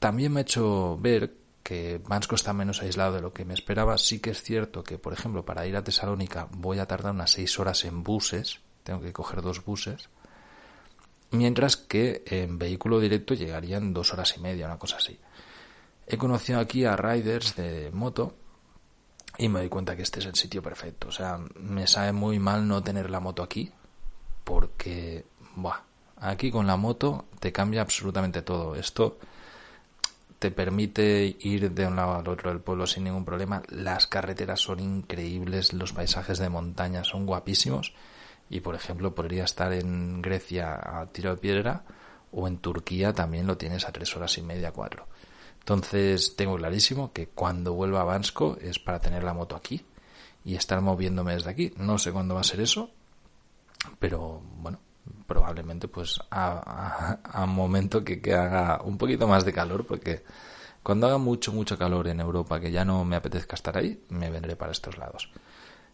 también 0.00 0.32
me 0.32 0.40
ha 0.40 0.42
hecho 0.42 0.98
ver 0.98 1.36
que 1.62 2.00
Bansko 2.04 2.34
está 2.34 2.52
menos 2.52 2.82
aislado 2.82 3.14
de 3.14 3.20
lo 3.20 3.32
que 3.32 3.44
me 3.44 3.54
esperaba. 3.54 3.96
Sí 3.98 4.18
que 4.18 4.30
es 4.30 4.42
cierto 4.42 4.82
que, 4.82 4.98
por 4.98 5.12
ejemplo, 5.12 5.44
para 5.44 5.66
ir 5.66 5.76
a 5.76 5.84
Tesalónica 5.84 6.48
voy 6.50 6.80
a 6.80 6.86
tardar 6.86 7.12
unas 7.12 7.30
seis 7.30 7.56
horas 7.60 7.84
en 7.84 8.02
buses, 8.02 8.60
tengo 8.82 9.00
que 9.00 9.12
coger 9.12 9.42
dos 9.42 9.64
buses, 9.64 10.08
mientras 11.30 11.76
que 11.76 12.24
en 12.26 12.58
vehículo 12.58 12.98
directo 12.98 13.34
llegarían 13.34 13.92
dos 13.92 14.12
horas 14.12 14.34
y 14.36 14.40
media, 14.40 14.66
una 14.66 14.78
cosa 14.78 14.96
así. 14.96 15.20
He 16.06 16.16
conocido 16.16 16.58
aquí 16.58 16.84
a 16.84 16.96
riders 16.96 17.54
de 17.54 17.90
moto 17.92 18.34
y 19.38 19.48
me 19.48 19.60
doy 19.60 19.68
cuenta 19.68 19.94
que 19.94 20.02
este 20.02 20.18
es 20.18 20.26
el 20.26 20.34
sitio 20.34 20.62
perfecto. 20.62 21.08
O 21.08 21.12
sea, 21.12 21.38
me 21.54 21.86
sabe 21.86 22.12
muy 22.12 22.38
mal 22.38 22.66
no 22.66 22.82
tener 22.82 23.10
la 23.10 23.20
moto 23.20 23.42
aquí 23.42 23.70
porque, 24.42 25.24
buah, 25.54 25.82
aquí 26.16 26.50
con 26.50 26.66
la 26.66 26.76
moto 26.76 27.26
te 27.38 27.52
cambia 27.52 27.82
absolutamente 27.82 28.42
todo. 28.42 28.74
Esto 28.74 29.18
te 30.40 30.50
permite 30.50 31.36
ir 31.38 31.70
de 31.70 31.86
un 31.86 31.96
lado 31.96 32.14
al 32.14 32.26
otro 32.26 32.48
del 32.48 32.60
pueblo 32.60 32.86
sin 32.86 33.04
ningún 33.04 33.26
problema. 33.26 33.62
Las 33.68 34.06
carreteras 34.06 34.60
son 34.60 34.80
increíbles, 34.80 35.74
los 35.74 35.92
paisajes 35.92 36.38
de 36.38 36.48
montaña 36.48 37.04
son 37.04 37.26
guapísimos 37.26 37.92
y 38.48 38.60
por 38.60 38.74
ejemplo 38.74 39.14
podría 39.14 39.44
estar 39.44 39.70
en 39.74 40.22
Grecia 40.22 40.80
a 40.82 41.06
tiro 41.12 41.30
de 41.30 41.36
piedra 41.36 41.84
o 42.32 42.48
en 42.48 42.56
Turquía 42.56 43.12
también 43.12 43.46
lo 43.46 43.58
tienes 43.58 43.86
a 43.86 43.92
tres 43.92 44.16
horas 44.16 44.38
y 44.38 44.42
media, 44.42 44.72
cuatro. 44.72 45.08
Entonces 45.58 46.34
tengo 46.36 46.56
clarísimo 46.56 47.12
que 47.12 47.28
cuando 47.28 47.74
vuelva 47.74 48.00
a 48.00 48.04
Bansko 48.04 48.56
es 48.62 48.78
para 48.78 48.98
tener 48.98 49.22
la 49.22 49.34
moto 49.34 49.54
aquí 49.54 49.84
y 50.42 50.54
estar 50.54 50.80
moviéndome 50.80 51.34
desde 51.34 51.50
aquí. 51.50 51.74
No 51.76 51.98
sé 51.98 52.12
cuándo 52.12 52.34
va 52.34 52.40
a 52.40 52.44
ser 52.44 52.60
eso, 52.60 52.90
pero 53.98 54.40
bueno, 54.56 54.80
probablemente 55.26 55.88
pues 55.88 56.18
a, 56.30 57.46
momento 57.46 58.04
que, 58.04 58.20
que, 58.20 58.34
haga 58.34 58.82
un 58.82 58.98
poquito 58.98 59.26
más 59.26 59.44
de 59.44 59.52
calor 59.52 59.86
porque 59.86 60.24
cuando 60.82 61.06
haga 61.06 61.18
mucho 61.18 61.52
mucho 61.52 61.76
calor 61.76 62.08
en 62.08 62.20
Europa 62.20 62.60
que 62.60 62.70
ya 62.70 62.84
no 62.84 63.04
me 63.04 63.16
apetezca 63.16 63.54
estar 63.54 63.76
ahí 63.76 64.02
me 64.08 64.30
vendré 64.30 64.56
para 64.56 64.72
estos 64.72 64.98
lados. 64.98 65.30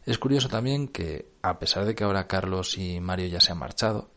Es 0.05 0.19
curioso 0.19 0.49
también 0.49 0.87
que 0.89 1.27
a 1.43 1.59
pesar 1.59 1.85
de 1.85 1.95
que 1.95 2.05
ahora 2.05 2.29
Carlos 2.29 2.79
y 2.79 3.01
Mario 3.01 3.27
ya 3.27 3.41
se 3.41 3.53
han 3.53 3.59
marchado 3.59 4.09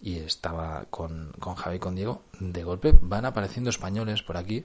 y 0.00 0.18
estaba 0.18 0.86
con, 0.90 1.32
con 1.40 1.56
Javi 1.56 1.76
y 1.76 1.80
con 1.80 1.96
Diego 1.96 2.22
de 2.38 2.62
golpe 2.62 2.96
van 3.00 3.24
apareciendo 3.24 3.70
españoles 3.70 4.22
por 4.22 4.36
aquí. 4.36 4.64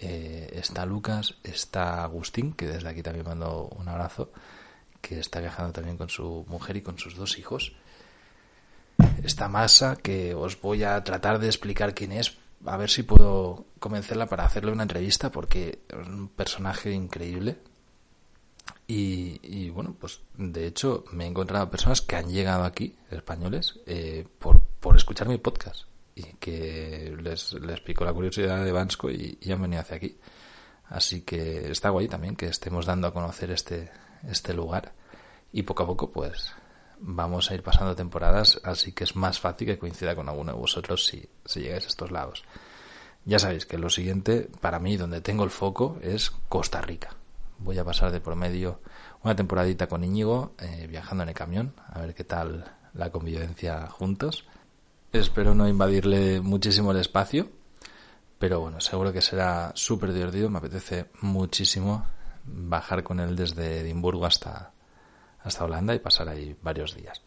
Eh, 0.00 0.48
está 0.54 0.86
Lucas 0.86 1.34
está 1.42 2.02
Agustín 2.02 2.54
que 2.54 2.66
desde 2.66 2.88
aquí 2.88 3.02
también 3.02 3.26
mando 3.26 3.68
un 3.76 3.86
abrazo 3.88 4.30
que 5.02 5.20
está 5.20 5.40
viajando 5.40 5.72
también 5.72 5.98
con 5.98 6.08
su 6.08 6.46
mujer 6.48 6.78
y 6.78 6.82
con 6.82 6.98
sus 6.98 7.14
dos 7.14 7.38
hijos 7.38 7.74
esta 9.22 9.48
masa 9.48 9.96
que 9.96 10.34
os 10.34 10.60
voy 10.60 10.84
a 10.84 11.02
tratar 11.04 11.38
de 11.38 11.46
explicar 11.46 11.94
quién 11.94 12.12
es, 12.12 12.38
a 12.64 12.76
ver 12.76 12.90
si 12.90 13.02
puedo 13.02 13.66
convencerla 13.78 14.26
para 14.26 14.44
hacerle 14.44 14.72
una 14.72 14.84
entrevista 14.84 15.30
porque 15.30 15.80
es 15.88 16.06
un 16.06 16.28
personaje 16.28 16.92
increíble. 16.92 17.58
Y, 18.94 19.70
bueno, 19.70 19.96
pues 19.98 20.20
de 20.36 20.66
hecho 20.66 21.04
me 21.12 21.24
he 21.24 21.26
encontrado 21.26 21.70
personas 21.70 22.02
que 22.02 22.16
han 22.16 22.28
llegado 22.28 22.64
aquí, 22.64 22.94
españoles, 23.10 23.80
eh, 23.86 24.26
por, 24.38 24.60
por 24.60 24.96
escuchar 24.96 25.28
mi 25.28 25.38
podcast 25.38 25.84
y 26.14 26.24
que 26.34 27.16
les, 27.22 27.54
les 27.54 28.00
la 28.00 28.12
curiosidad 28.12 28.62
de 28.62 28.72
Bansko 28.72 29.10
y, 29.10 29.38
y, 29.40 29.50
han 29.50 29.62
venido 29.62 29.80
hacia 29.80 29.96
aquí. 29.96 30.18
Así 30.88 31.22
que 31.22 31.70
está 31.70 31.88
guay 31.88 32.06
también 32.08 32.36
que 32.36 32.46
estemos 32.46 32.84
dando 32.84 33.06
a 33.06 33.14
conocer 33.14 33.50
este, 33.50 33.90
este 34.28 34.52
lugar 34.52 34.92
y 35.52 35.62
poco 35.62 35.84
a 35.84 35.86
poco 35.86 36.10
pues 36.10 36.52
vamos 37.04 37.50
a 37.50 37.54
ir 37.54 37.62
pasando 37.62 37.96
temporadas, 37.96 38.60
así 38.64 38.92
que 38.92 39.04
es 39.04 39.16
más 39.16 39.40
fácil 39.40 39.66
que 39.66 39.78
coincida 39.78 40.14
con 40.14 40.28
alguno 40.28 40.52
de 40.52 40.58
vosotros 40.58 41.04
si, 41.04 41.28
si 41.44 41.60
llegáis 41.60 41.84
a 41.84 41.88
estos 41.88 42.10
lados. 42.10 42.44
Ya 43.24 43.38
sabéis 43.38 43.66
que 43.66 43.78
lo 43.78 43.90
siguiente, 43.90 44.48
para 44.60 44.78
mí, 44.78 44.96
donde 44.96 45.20
tengo 45.20 45.44
el 45.44 45.50
foco, 45.50 45.98
es 46.00 46.30
Costa 46.48 46.80
Rica. 46.80 47.14
Voy 47.58 47.78
a 47.78 47.84
pasar 47.84 48.10
de 48.10 48.20
por 48.20 48.34
medio 48.34 48.80
una 49.22 49.36
temporadita 49.36 49.86
con 49.86 50.02
Íñigo, 50.02 50.54
eh, 50.58 50.86
viajando 50.88 51.22
en 51.22 51.28
el 51.28 51.34
camión, 51.34 51.74
a 51.88 52.00
ver 52.00 52.14
qué 52.14 52.24
tal 52.24 52.76
la 52.94 53.10
convivencia 53.10 53.86
juntos. 53.88 54.44
Espero 55.12 55.54
no 55.54 55.68
invadirle 55.68 56.40
muchísimo 56.40 56.90
el 56.90 56.98
espacio, 56.98 57.48
pero 58.38 58.60
bueno, 58.60 58.80
seguro 58.80 59.12
que 59.12 59.20
será 59.20 59.70
súper 59.74 60.12
divertido. 60.12 60.50
Me 60.50 60.58
apetece 60.58 61.10
muchísimo 61.20 62.04
bajar 62.44 63.04
con 63.04 63.20
él 63.20 63.36
desde 63.36 63.80
Edimburgo 63.80 64.26
hasta, 64.26 64.72
hasta 65.42 65.64
Holanda 65.64 65.94
y 65.94 65.98
pasar 65.98 66.28
ahí 66.28 66.56
varios 66.62 66.94
días. 66.94 67.22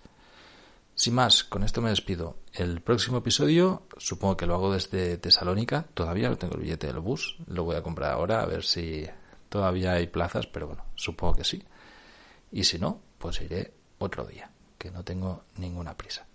Sin 0.96 1.14
más, 1.14 1.44
con 1.44 1.64
esto 1.64 1.82
me 1.82 1.90
despido. 1.90 2.38
El 2.54 2.82
próximo 2.82 3.18
episodio 3.18 3.84
supongo 3.98 4.38
que 4.38 4.46
lo 4.46 4.56
hago 4.56 4.74
desde 4.74 5.18
Tesalónica. 5.18 5.86
Todavía 5.94 6.30
no 6.30 6.38
tengo 6.38 6.56
el 6.56 6.62
billete 6.62 6.88
del 6.88 7.00
bus. 7.00 7.38
Lo 7.48 7.66
voy 7.66 7.76
a 7.76 7.84
comprar 7.84 8.14
ahora 8.14 8.42
a 8.42 8.46
ver 8.46 8.64
si 8.64 9.06
todavía 9.50 9.94
hay 9.94 10.08
plazas, 10.08 10.48
pero 10.48 10.68
bueno, 10.68 10.86
supongo 10.96 11.36
que 11.36 11.44
sí. 11.44 11.62
Y 12.52 12.64
si 12.64 12.80
no, 12.80 13.02
pues 13.18 13.42
iré 13.42 13.74
otro 13.98 14.26
día, 14.26 14.50
que 14.78 14.90
no 14.90 15.04
tengo 15.04 15.44
ninguna 15.58 15.98
prisa. 15.98 16.26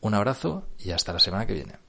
Un 0.00 0.14
abrazo 0.14 0.66
y 0.78 0.90
hasta 0.90 1.12
la 1.12 1.20
semana 1.20 1.46
que 1.46 1.54
viene. 1.54 1.85